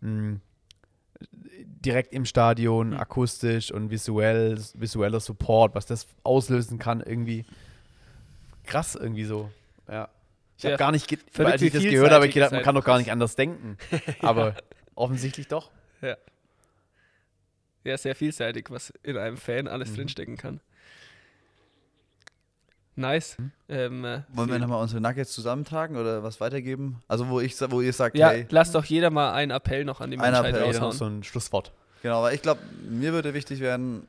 mh, 0.00 0.38
direkt 1.20 2.14
im 2.14 2.24
Stadion, 2.24 2.90
Mhm. 2.90 2.96
akustisch 2.96 3.70
und 3.70 3.90
visuell, 3.90 4.58
visueller 4.74 5.20
Support, 5.20 5.74
was 5.74 5.84
das 5.84 6.06
auslösen 6.24 6.78
kann, 6.78 7.02
irgendwie 7.02 7.44
krass 8.64 8.94
irgendwie 8.94 9.24
so. 9.24 9.50
Ja. 9.86 10.08
Ich 10.58 10.64
habe 10.64 10.72
Ja, 10.72 10.76
gar 10.76 10.90
nicht, 10.92 11.10
als 11.38 11.62
ich 11.62 11.72
das 11.72 11.82
gehört 11.84 12.10
habe, 12.12 12.26
ich 12.26 12.34
gedacht, 12.34 12.52
man 12.52 12.62
kann 12.62 12.74
doch 12.74 12.84
gar 12.84 12.98
nicht 12.98 13.10
anders 13.10 13.36
denken. 13.36 13.78
Aber 14.20 14.54
offensichtlich 14.94 15.46
doch. 15.48 15.70
Ja, 17.84 17.96
sehr 17.96 18.14
vielseitig, 18.14 18.66
was 18.70 18.92
in 19.02 19.16
einem 19.16 19.36
Fan 19.38 19.66
alles 19.66 19.90
Mhm. 19.92 19.96
drinstecken 19.96 20.36
kann. 20.36 20.60
Nice. 22.96 23.38
Mhm. 23.38 23.52
Ähm, 23.68 24.04
äh, 24.04 24.22
Wollen 24.32 24.50
wir 24.50 24.58
nochmal 24.58 24.82
unsere 24.82 25.00
Nuggets 25.00 25.32
zusammentragen 25.32 25.96
oder 25.96 26.22
was 26.24 26.40
weitergeben? 26.40 27.00
Also 27.06 27.28
wo 27.28 27.38
ich 27.40 27.54
wo 27.70 27.80
ihr 27.80 27.92
sagt, 27.92 28.16
ja, 28.16 28.30
hey, 28.30 28.46
lasst 28.50 28.74
doch 28.74 28.84
jeder 28.84 29.10
mal 29.10 29.32
einen 29.32 29.52
Appell 29.52 29.84
noch 29.84 30.00
an 30.00 30.10
die 30.10 30.18
Ein 30.18 30.32
Menschheit 30.32 30.54
Appell, 30.54 30.64
raushauen. 30.64 30.92
so 30.92 31.04
ein 31.06 31.22
Schlusswort. 31.22 31.72
genau, 32.02 32.22
weil 32.22 32.34
ich 32.34 32.42
glaube, 32.42 32.60
mir 32.90 33.12
würde 33.12 33.32
wichtig 33.34 33.60
werden 33.60 34.06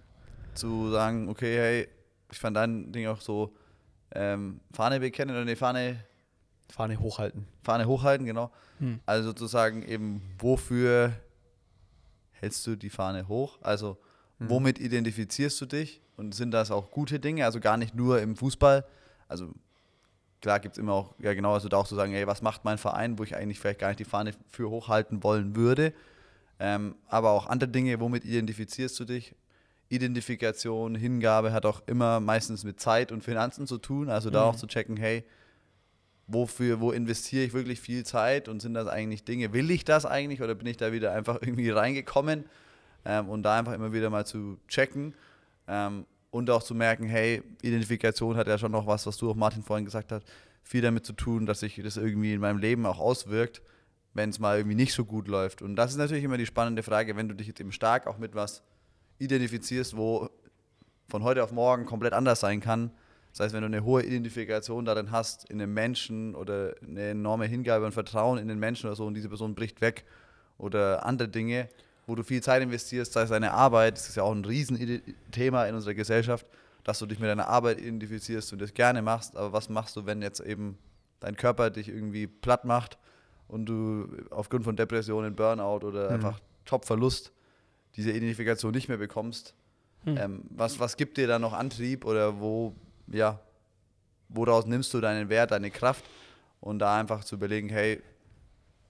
zu 0.55 0.89
sagen, 0.89 1.29
okay, 1.29 1.55
hey, 1.57 1.87
ich 2.31 2.39
fand 2.39 2.57
dein 2.57 2.91
Ding 2.91 3.05
auch 3.07 3.21
so 3.21 3.53
ähm, 4.15 4.59
Fahne 4.73 4.99
bekennen 4.99 5.35
oder 5.35 5.45
nee, 5.45 5.55
Fahne, 5.55 6.03
Fahne 6.69 6.99
hochhalten. 6.99 7.45
Fahne 7.63 7.87
hochhalten, 7.87 8.25
genau. 8.25 8.51
Hm. 8.79 8.99
Also 9.05 9.29
sozusagen 9.29 9.83
eben, 9.83 10.21
wofür 10.39 11.13
hältst 12.31 12.65
du 12.67 12.75
die 12.75 12.89
Fahne 12.89 13.27
hoch? 13.27 13.57
Also 13.61 13.97
Mhm. 14.39 14.49
womit 14.49 14.79
identifizierst 14.79 15.59
du 15.61 15.65
dich? 15.65 16.01
Und 16.15 16.35
sind 16.35 16.51
das 16.51 16.69
auch 16.71 16.91
gute 16.91 17.19
Dinge? 17.19 17.45
Also 17.45 17.59
gar 17.59 17.77
nicht 17.77 17.95
nur 17.95 18.21
im 18.21 18.35
Fußball. 18.35 18.85
Also 19.27 19.51
klar 20.41 20.59
gibt 20.59 20.75
es 20.75 20.77
immer 20.79 20.93
auch, 20.93 21.15
ja 21.19 21.33
genau, 21.33 21.53
also 21.53 21.69
da 21.69 21.77
auch 21.77 21.87
zu 21.87 21.95
sagen, 21.95 22.13
ey, 22.13 22.27
was 22.27 22.41
macht 22.41 22.63
mein 22.65 22.77
Verein, 22.77 23.17
wo 23.19 23.23
ich 23.23 23.35
eigentlich 23.35 23.59
vielleicht 23.59 23.79
gar 23.79 23.87
nicht 23.89 23.99
die 23.99 24.05
Fahne 24.05 24.31
für 24.49 24.69
hochhalten 24.69 25.23
wollen 25.23 25.55
würde. 25.55 25.93
Ähm, 26.59 26.95
aber 27.07 27.31
auch 27.31 27.47
andere 27.47 27.69
Dinge, 27.69 27.99
womit 27.99 28.25
identifizierst 28.25 28.99
du 28.99 29.05
dich? 29.05 29.33
Identifikation, 29.89 30.93
Hingabe 30.95 31.51
hat 31.51 31.65
auch 31.65 31.81
immer 31.87 32.19
meistens 32.19 32.63
mit 32.63 32.79
Zeit 32.79 33.11
und 33.11 33.23
Finanzen 33.23 33.65
zu 33.65 33.77
tun. 33.77 34.09
Also 34.09 34.29
da 34.29 34.43
Mhm. 34.43 34.49
auch 34.49 34.55
zu 34.55 34.67
checken, 34.67 34.97
hey, 34.97 35.23
wofür, 36.29 36.79
wo 36.79 36.91
investiere 36.91 37.43
ich 37.43 37.53
wirklich 37.53 37.81
viel 37.81 38.05
Zeit 38.05 38.47
und 38.47 38.61
sind 38.61 38.73
das 38.73 38.87
eigentlich 38.87 39.23
Dinge, 39.23 39.51
will 39.51 39.69
ich 39.71 39.83
das 39.83 40.05
eigentlich 40.05 40.41
oder 40.41 40.55
bin 40.55 40.67
ich 40.67 40.77
da 40.77 40.91
wieder 40.91 41.11
einfach 41.11 41.37
irgendwie 41.41 41.69
reingekommen? 41.69 42.45
Ähm, 43.05 43.29
und 43.29 43.43
da 43.43 43.57
einfach 43.57 43.73
immer 43.73 43.93
wieder 43.93 44.09
mal 44.09 44.25
zu 44.25 44.57
checken 44.67 45.13
ähm, 45.67 46.05
und 46.31 46.49
auch 46.49 46.61
zu 46.61 46.75
merken, 46.75 47.07
hey, 47.07 47.41
Identifikation 47.61 48.35
hat 48.35 48.47
ja 48.47 48.57
schon 48.57 48.71
noch 48.71 48.85
was, 48.87 49.05
was 49.07 49.17
du 49.17 49.31
auch 49.31 49.35
Martin 49.35 49.63
vorhin 49.63 49.85
gesagt 49.85 50.11
hast, 50.11 50.25
viel 50.63 50.81
damit 50.81 51.05
zu 51.05 51.13
tun, 51.13 51.45
dass 51.45 51.61
sich 51.61 51.81
das 51.81 51.97
irgendwie 51.97 52.33
in 52.33 52.41
meinem 52.41 52.59
Leben 52.59 52.85
auch 52.85 52.99
auswirkt, 52.99 53.61
wenn 54.13 54.29
es 54.29 54.39
mal 54.39 54.57
irgendwie 54.57 54.75
nicht 54.75 54.93
so 54.93 55.05
gut 55.05 55.27
läuft. 55.27 55.61
Und 55.61 55.75
das 55.75 55.91
ist 55.91 55.97
natürlich 55.97 56.23
immer 56.23 56.37
die 56.37 56.45
spannende 56.45 56.83
Frage, 56.83 57.15
wenn 57.15 57.29
du 57.29 57.35
dich 57.35 57.47
jetzt 57.47 57.61
eben 57.61 57.71
stark 57.71 58.05
auch 58.05 58.17
mit 58.17 58.35
was 58.35 58.63
identifizierst, 59.19 59.95
wo 59.95 60.29
von 61.07 61.23
heute 61.23 61.43
auf 61.43 61.51
morgen 61.51 61.85
komplett 61.85 62.13
anders 62.13 62.41
sein 62.41 62.59
kann. 62.59 62.91
Das 63.39 63.45
heißt, 63.45 63.53
wenn 63.53 63.61
du 63.61 63.67
eine 63.67 63.85
hohe 63.85 64.03
Identifikation 64.03 64.83
darin 64.83 65.11
hast, 65.11 65.49
in 65.49 65.61
einem 65.61 65.73
Menschen 65.73 66.35
oder 66.35 66.75
eine 66.85 67.11
enorme 67.11 67.45
Hingabe 67.45 67.85
und 67.85 67.93
Vertrauen 67.93 68.37
in 68.37 68.49
den 68.49 68.59
Menschen 68.59 68.87
oder 68.87 68.97
so 68.97 69.05
und 69.05 69.13
diese 69.13 69.29
Person 69.29 69.55
bricht 69.55 69.79
weg 69.79 70.03
oder 70.57 71.05
andere 71.05 71.29
Dinge, 71.29 71.69
wo 72.05 72.15
du 72.15 72.23
viel 72.23 72.43
Zeit 72.43 72.61
investierst, 72.61 73.13
sei 73.13 73.21
es 73.21 73.29
deine 73.29 73.53
Arbeit, 73.53 73.93
das 73.93 74.09
ist 74.09 74.15
ja 74.15 74.23
auch 74.23 74.33
ein 74.33 74.43
Riesenthema 74.43 75.63
in 75.67 75.75
unserer 75.75 75.93
Gesellschaft, 75.93 76.45
dass 76.83 76.99
du 76.99 77.05
dich 77.05 77.21
mit 77.21 77.29
deiner 77.29 77.47
Arbeit 77.47 77.79
identifizierst 77.79 78.51
und 78.51 78.61
das 78.61 78.73
gerne 78.73 79.01
machst, 79.01 79.37
aber 79.37 79.53
was 79.53 79.69
machst 79.69 79.95
du, 79.95 80.05
wenn 80.05 80.21
jetzt 80.21 80.41
eben 80.41 80.77
dein 81.21 81.37
Körper 81.37 81.69
dich 81.69 81.87
irgendwie 81.87 82.27
platt 82.27 82.65
macht 82.65 82.97
und 83.47 83.67
du 83.67 84.09
aufgrund 84.31 84.65
von 84.65 84.75
Depressionen, 84.75 85.33
Burnout 85.33 85.87
oder 85.87 86.09
Mhm. 86.09 86.15
einfach 86.15 86.41
Jobverlust 86.67 87.31
diese 87.95 88.11
Identifikation 88.11 88.73
nicht 88.73 88.89
mehr 88.89 88.97
bekommst? 88.97 89.55
Hm. 90.03 90.17
Ähm, 90.17 90.41
was, 90.49 90.77
was 90.81 90.97
gibt 90.97 91.17
dir 91.17 91.27
da 91.27 91.39
noch 91.39 91.53
Antrieb 91.53 92.03
oder 92.03 92.41
wo, 92.41 92.75
ja, 93.11 93.39
woraus 94.29 94.65
nimmst 94.65 94.93
du 94.93 95.01
deinen 95.01 95.29
Wert, 95.29 95.51
deine 95.51 95.71
Kraft? 95.71 96.03
Und 96.61 96.79
da 96.79 96.99
einfach 96.99 97.23
zu 97.23 97.35
überlegen, 97.35 97.69
hey, 97.69 98.01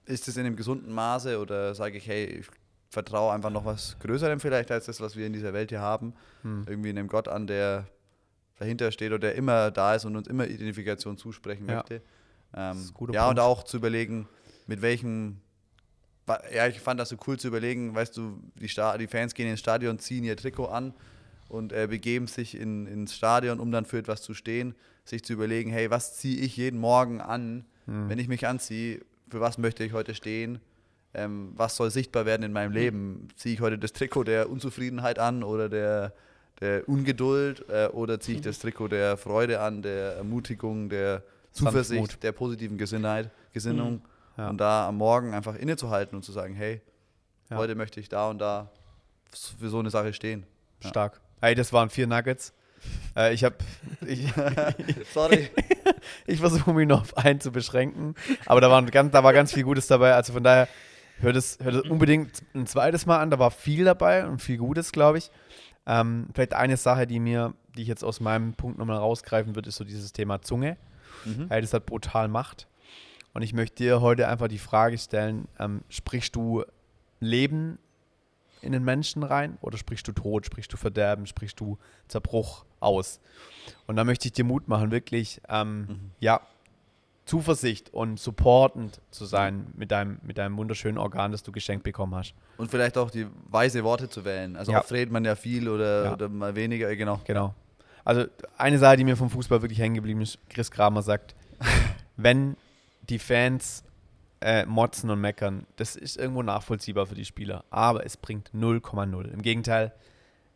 ist 0.06 0.26
es 0.26 0.36
in 0.36 0.44
einem 0.46 0.56
gesunden 0.56 0.92
Maße 0.92 1.38
oder 1.38 1.74
sage 1.74 1.98
ich, 1.98 2.06
hey, 2.06 2.24
ich 2.24 2.46
vertraue 2.90 3.32
einfach 3.32 3.50
noch 3.50 3.64
was 3.64 3.96
Größerem 4.00 4.40
vielleicht 4.40 4.72
als 4.72 4.86
das, 4.86 5.00
was 5.00 5.14
wir 5.14 5.26
in 5.26 5.32
dieser 5.32 5.52
Welt 5.52 5.70
hier 5.70 5.80
haben, 5.80 6.12
Hm. 6.42 6.64
irgendwie 6.68 6.88
einem 6.90 7.06
Gott 7.06 7.28
an, 7.28 7.46
der 7.46 7.86
dahinter 8.58 8.90
steht 8.90 9.10
oder 9.12 9.20
der 9.20 9.36
immer 9.36 9.70
da 9.70 9.94
ist 9.94 10.04
und 10.04 10.16
uns 10.16 10.26
immer 10.26 10.46
Identifikation 10.48 11.16
zusprechen 11.16 11.66
Ja. 11.68 11.76
möchte. 11.76 12.02
Ähm, 12.52 12.90
ja, 13.12 13.28
und 13.28 13.36
Punkt. 13.36 13.40
auch 13.40 13.62
zu 13.62 13.76
überlegen, 13.76 14.28
mit 14.66 14.82
welchem, 14.82 15.40
ja, 16.52 16.66
ich 16.66 16.80
fand 16.80 16.98
das 16.98 17.10
so 17.10 17.16
cool 17.28 17.38
zu 17.38 17.46
überlegen, 17.48 17.94
weißt 17.94 18.16
du, 18.16 18.40
die, 18.56 18.68
Sta 18.68 18.98
die 18.98 19.06
Fans 19.06 19.34
gehen 19.34 19.48
ins 19.48 19.60
Stadion, 19.60 19.98
ziehen 20.00 20.24
ihr 20.24 20.36
Trikot 20.36 20.66
an 20.66 20.92
und 21.50 21.72
äh, 21.72 21.86
begeben 21.88 22.26
sich 22.26 22.56
in, 22.56 22.86
ins 22.86 23.14
Stadion, 23.14 23.60
um 23.60 23.70
dann 23.72 23.84
für 23.84 23.98
etwas 23.98 24.22
zu 24.22 24.32
stehen, 24.34 24.74
sich 25.04 25.24
zu 25.24 25.32
überlegen, 25.34 25.70
hey, 25.70 25.90
was 25.90 26.16
ziehe 26.16 26.38
ich 26.40 26.56
jeden 26.56 26.80
Morgen 26.80 27.20
an, 27.20 27.64
Hm. 27.86 28.08
wenn 28.08 28.18
ich 28.18 28.28
mich 28.28 28.46
anziehe, 28.46 29.00
für 29.30 29.40
was 29.40 29.56
möchte 29.58 29.82
ich 29.84 29.92
heute 29.92 30.14
stehen, 30.14 30.60
ähm, 31.14 31.52
was 31.56 31.76
soll 31.76 31.90
sichtbar 31.90 32.24
werden 32.26 32.42
in 32.44 32.52
meinem 32.52 32.72
Leben? 32.72 33.28
Ziehe 33.36 33.54
ich 33.54 33.60
heute 33.60 33.78
das 33.78 33.92
Trikot 33.92 34.24
der 34.24 34.48
Unzufriedenheit 34.50 35.18
an 35.18 35.42
oder 35.42 35.68
der, 35.68 36.12
der 36.60 36.88
Ungeduld 36.88 37.64
äh, 37.68 37.88
oder 37.88 38.20
ziehe 38.20 38.36
ich 38.36 38.42
das 38.44 38.58
Trikot 38.60 38.88
der 38.88 39.16
Freude 39.16 39.60
an, 39.60 39.82
der 39.82 40.16
Ermutigung, 40.16 40.88
der 40.88 41.22
Zuversicht, 41.52 41.98
Sanftmut. 42.00 42.22
der 42.22 42.32
positiven 42.32 42.76
Gesinnheit, 42.78 43.30
Gesinnung 43.52 44.02
Ja. 44.36 44.50
und 44.50 44.58
da 44.58 44.86
am 44.86 44.98
Morgen 44.98 45.34
einfach 45.34 45.56
innezuhalten 45.56 46.14
und 46.16 46.22
zu 46.22 46.30
sagen, 46.32 46.54
hey, 46.54 46.80
Ja. 47.50 47.56
heute 47.56 47.74
möchte 47.74 47.98
ich 47.98 48.08
da 48.08 48.28
und 48.30 48.38
da 48.38 48.70
für 49.58 49.68
so 49.68 49.78
eine 49.80 49.90
Sache 49.90 50.12
stehen. 50.12 50.44
Ja. 50.82 50.90
Stark. 50.90 51.20
Hey, 51.40 51.54
das 51.54 51.72
waren 51.72 51.90
vier 51.90 52.06
Nuggets. 52.06 52.52
Äh, 53.16 53.34
ich 53.34 53.44
habe, 53.44 53.56
Sorry. 55.12 55.50
ich 56.26 56.40
versuche 56.40 56.72
mich 56.72 56.86
noch 56.86 57.02
auf 57.02 57.16
einen 57.16 57.40
zu 57.40 57.52
beschränken, 57.52 58.14
aber 58.46 58.60
da, 58.60 58.70
waren 58.70 58.86
ganz, 58.90 59.12
da 59.12 59.22
war 59.24 59.32
ganz 59.32 59.52
viel 59.52 59.64
Gutes 59.64 59.86
dabei. 59.86 60.14
Also 60.14 60.32
von 60.32 60.42
daher 60.42 60.68
hört 61.18 61.36
es, 61.36 61.58
hört 61.62 61.74
es 61.74 61.90
unbedingt 61.90 62.42
ein 62.54 62.66
zweites 62.66 63.06
Mal 63.06 63.18
an. 63.18 63.30
Da 63.30 63.38
war 63.38 63.50
viel 63.50 63.84
dabei 63.84 64.26
und 64.26 64.40
viel 64.40 64.58
Gutes, 64.58 64.92
glaube 64.92 65.18
ich. 65.18 65.30
Ähm, 65.86 66.28
vielleicht 66.34 66.54
eine 66.54 66.76
Sache, 66.76 67.06
die 67.06 67.20
mir, 67.20 67.54
die 67.76 67.82
ich 67.82 67.88
jetzt 67.88 68.04
aus 68.04 68.20
meinem 68.20 68.54
Punkt 68.54 68.78
nochmal 68.78 68.98
rausgreifen 68.98 69.54
würde, 69.54 69.68
ist 69.68 69.76
so 69.76 69.84
dieses 69.84 70.12
Thema 70.12 70.42
Zunge. 70.42 70.76
mhm. 71.24 71.46
Hey, 71.48 71.60
das 71.60 71.72
hat 71.72 71.86
brutal 71.86 72.28
Macht. 72.28 72.66
Und 73.32 73.42
ich 73.42 73.52
möchte 73.52 73.76
dir 73.76 74.00
heute 74.00 74.28
einfach 74.28 74.48
die 74.48 74.58
Frage 74.58 74.98
stellen: 74.98 75.48
ähm, 75.58 75.82
Sprichst 75.88 76.36
du 76.36 76.64
Leben 77.20 77.78
in 78.62 78.72
den 78.72 78.84
Menschen 78.84 79.22
rein 79.22 79.58
oder 79.60 79.78
sprichst 79.78 80.06
du 80.08 80.12
Tod, 80.12 80.46
sprichst 80.46 80.72
du 80.72 80.76
Verderben, 80.76 81.26
sprichst 81.26 81.58
du 81.60 81.78
Zerbruch 82.08 82.64
aus? 82.80 83.20
Und 83.86 83.96
da 83.96 84.04
möchte 84.04 84.28
ich 84.28 84.32
dir 84.32 84.44
Mut 84.44 84.68
machen, 84.68 84.90
wirklich, 84.90 85.40
ähm, 85.48 85.80
Mhm. 85.80 86.10
ja, 86.20 86.40
Zuversicht 87.26 87.92
und 87.94 88.18
supportend 88.18 89.00
zu 89.12 89.24
sein 89.24 89.66
mit 89.76 89.92
deinem, 89.92 90.18
mit 90.22 90.36
deinem 90.38 90.56
wunderschönen 90.56 90.98
Organ, 90.98 91.30
das 91.30 91.42
du 91.44 91.52
geschenkt 91.52 91.84
bekommen 91.84 92.14
hast. 92.14 92.34
Und 92.56 92.70
vielleicht 92.70 92.98
auch 92.98 93.10
die 93.10 93.26
weise 93.48 93.84
Worte 93.84 94.08
zu 94.08 94.24
wählen. 94.24 94.56
Also 94.56 94.72
Ja. 94.72 94.80
oft 94.80 94.90
redet 94.90 95.12
man 95.12 95.24
ja 95.24 95.36
viel 95.36 95.68
oder, 95.68 96.04
Ja. 96.06 96.12
oder 96.14 96.28
mal 96.28 96.56
weniger, 96.56 96.90
äh, 96.90 96.96
genau. 96.96 97.20
Genau. 97.24 97.54
Also 98.04 98.24
eine 98.56 98.78
Sache, 98.78 98.96
die 98.96 99.04
mir 99.04 99.16
vom 99.16 99.30
Fußball 99.30 99.62
wirklich 99.62 99.78
hängen 99.78 99.94
geblieben 99.94 100.22
ist, 100.22 100.38
Chris 100.48 100.70
Kramer 100.72 101.02
sagt, 101.02 101.36
wenn 102.16 102.56
die 103.08 103.18
Fans 103.20 103.84
äh, 104.40 104.64
motzen 104.66 105.10
und 105.10 105.20
meckern, 105.20 105.66
das 105.76 105.96
ist 105.96 106.16
irgendwo 106.16 106.42
nachvollziehbar 106.42 107.06
für 107.06 107.14
die 107.14 107.24
Spieler, 107.24 107.64
aber 107.70 108.04
es 108.06 108.16
bringt 108.16 108.50
0,0. 108.54 109.30
Im 109.30 109.42
Gegenteil, 109.42 109.92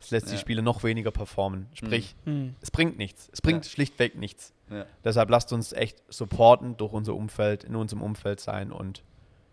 es 0.01 0.11
lässt 0.11 0.29
die 0.29 0.33
Ja. 0.35 0.39
Spieler 0.39 0.63
noch 0.63 0.83
weniger 0.85 1.11
performen. 1.11 1.67
Sprich, 1.75 2.15
Hm. 2.25 2.55
es 2.61 2.71
bringt 2.71 2.97
nichts. 2.99 3.29
Es 3.33 3.41
bringt 3.43 3.65
Ja. 3.67 3.71
schlichtweg 3.71 4.17
nichts. 4.17 4.53
Ja. 4.71 4.87
Deshalb 5.05 5.29
lasst 5.31 5.53
uns 5.53 5.73
echt 5.73 6.03
supporten 6.09 6.77
durch 6.79 6.93
unser 6.93 7.15
Umfeld, 7.15 7.65
in 7.65 7.77
unserem 7.77 8.03
Umfeld 8.03 8.41
sein 8.41 8.73
und 8.73 9.03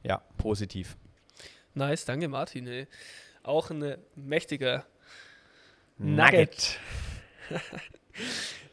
ja, 0.04 0.22
positiv. 0.38 0.96
Nice, 1.74 2.06
danke 2.06 2.28
Martin. 2.28 2.68
Ey. 2.68 2.88
Auch 3.44 3.70
ein 3.70 3.82
äh, 3.82 3.98
mächtiger 4.16 4.86
Nugget. 5.98 6.80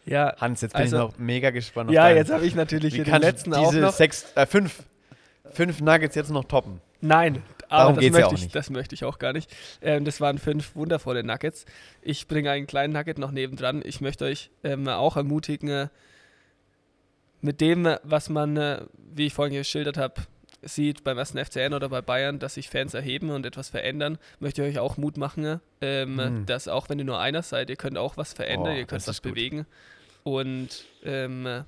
Ja, 0.05 0.35
Hans, 0.39 0.63
jetzt 0.63 0.73
bin 0.73 0.83
Also- 0.83 0.97
ich 0.97 1.03
noch 1.13 1.19
mega 1.19 1.51
gespannt 1.51 1.91
auf 1.91 1.95
ja 1.95 2.05
deinen- 2.05 2.17
jetzt 2.17 2.31
habe 2.33 2.47
ich 2.47 2.55
natürlich 2.55 2.95
Wie 2.95 3.05
hier 3.05 3.05
den 3.05 3.21
letzten 3.21 3.53
auch 3.55 3.69
diese 3.71 3.83
noch. 3.83 3.93
sechs, 3.93 4.25
äh, 4.37 4.47
fünf, 4.47 4.83
fünf 5.53 5.81
Nuggets 5.81 6.15
jetzt 6.15 6.31
noch 6.31 6.45
toppen? 6.45 6.81
Nein, 7.01 7.43
aber 7.69 7.95
Darum 7.95 7.95
das, 7.97 8.05
ja 8.05 8.11
möchte 8.11 8.27
auch 8.29 8.33
ich, 8.33 8.43
nicht. 8.43 8.55
das 8.55 8.71
möchte 8.71 8.95
ich 8.95 9.05
auch 9.05 9.19
gar 9.19 9.33
nicht. 9.33 9.55
Ähm, 9.83 10.05
das 10.05 10.21
waren 10.21 10.39
fünf 10.39 10.75
wundervolle 10.75 11.23
Nuggets. 11.23 11.65
Ich 12.03 12.27
bringe 12.27 12.51
einen 12.51 12.67
kleinen 12.67 12.93
Nugget 12.93 13.19
noch 13.19 13.31
nebendran. 13.31 13.83
Ich 13.85 14.01
möchte 14.01 14.25
euch 14.25 14.51
ähm, 14.65 14.89
auch 14.89 15.17
ermutigen, 15.17 15.69
äh, 15.69 15.89
mit 17.41 17.61
dem, 17.61 17.87
äh, 17.87 17.99
was 18.03 18.29
man, 18.29 18.57
äh, 18.57 18.81
wie 19.15 19.27
ich 19.27 19.35
vorhin 19.35 19.55
geschildert 19.55 19.97
habe, 19.97 20.15
sieht 20.63 21.05
beim 21.05 21.19
ersten 21.19 21.39
FCN 21.39 21.73
oder 21.73 21.89
bei 21.89 22.03
Bayern, 22.03 22.41
dass 22.41 22.55
sich 22.55 22.69
Fans 22.69 22.93
erheben 22.95 23.31
und 23.31 23.47
etwas 23.47 23.69
verändern, 23.69 24.19
möchte 24.41 24.63
ich 24.65 24.71
euch 24.71 24.79
auch 24.81 24.97
Mut 24.97 25.17
machen, 25.17 25.61
ähm, 25.81 26.17
Mhm. 26.17 26.47
dass 26.47 26.67
auch 26.67 26.89
wenn 26.89 26.99
ihr 26.99 27.05
nur 27.05 27.21
einer 27.21 27.43
seid, 27.43 27.71
ihr 27.71 27.77
könnt 27.77 27.97
auch 27.97 28.17
was 28.17 28.33
verändern, 28.33 28.73
Oh, 28.75 28.77
ihr 28.77 28.85
könnt 28.87 29.07
was 29.07 29.09
ist 29.19 29.23
gut. 29.23 29.35
bewegen 29.35 29.67
und 30.25 30.69
ähm, 31.05 31.63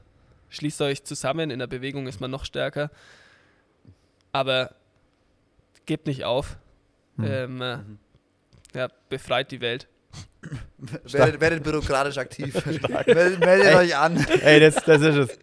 schließt 0.49 0.83
euch 0.83 1.05
zusammen. 1.05 1.51
In 1.51 1.61
der 1.61 1.69
Bewegung 1.69 2.09
ist 2.09 2.21
man 2.21 2.33
noch 2.33 2.45
stärker. 2.45 2.91
Aber 4.33 4.75
gebt 5.87 6.07
nicht 6.07 6.25
auf. 6.25 6.57
Hm. 7.17 7.25
Ähm, 7.25 7.63
äh, 7.63 7.77
Mhm. 7.79 7.99
ja, 8.75 8.89
befreit 9.09 9.51
die 9.51 9.61
Welt. 9.61 9.89
Werdet, 11.05 11.41
werdet 11.41 11.63
bürokratisch 11.63 12.19
aktiv. 12.19 12.55
meldet 13.07 13.41
meldet 13.41 13.75
euch 13.75 13.97
an. 13.97 14.17
Ey, 14.43 14.61
das, 14.61 14.77
das 14.77 15.03
ist 15.03 15.17
es. 15.17 15.39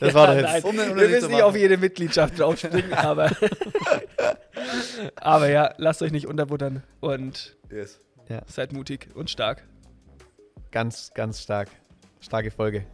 Das 0.00 0.14
war 0.14 0.26
doch 0.28 0.34
jetzt. 0.34 0.64
Um 0.64 0.76
wir 0.76 1.08
müssen 1.08 1.30
nicht 1.30 1.42
auf 1.42 1.56
jede 1.56 1.76
Mitgliedschaft 1.76 2.38
draufspringen, 2.38 2.92
aber, 2.92 3.30
aber 5.16 5.48
ja, 5.48 5.74
lasst 5.78 6.02
euch 6.02 6.12
nicht 6.12 6.26
unterbuttern 6.26 6.82
und 7.00 7.56
Yes. 7.70 8.00
seid 8.46 8.72
mutig 8.72 9.08
und 9.14 9.30
stark. 9.30 9.64
Ganz, 10.70 11.10
ganz 11.14 11.42
stark. 11.42 11.68
Starke 12.20 12.50
Folge. 12.50 12.86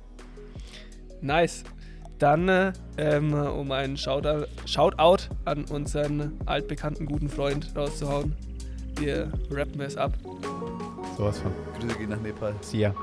Nice. 1.21 1.65
Dann, 2.19 2.49
äh, 2.49 2.73
ähm, 2.97 3.35
um 3.35 3.71
einen 3.73 3.97
Shoutout, 3.97 4.47
Shoutout 4.65 5.25
an 5.45 5.65
unseren 5.67 6.33
altbekannten 6.47 7.07
guten 7.07 7.29
Freund 7.29 7.71
rauszuhauen. 7.77 8.35
Wir 8.99 9.31
rappen 9.51 9.81
es 9.83 9.97
ab. 9.97 10.13
Sowas 11.17 11.39
von. 11.39 11.53
Grüße 11.79 11.99
gehen 11.99 12.11
nach 12.11 12.21
Nepal. 12.21 12.55
See 12.63 12.79
ya. 12.81 12.95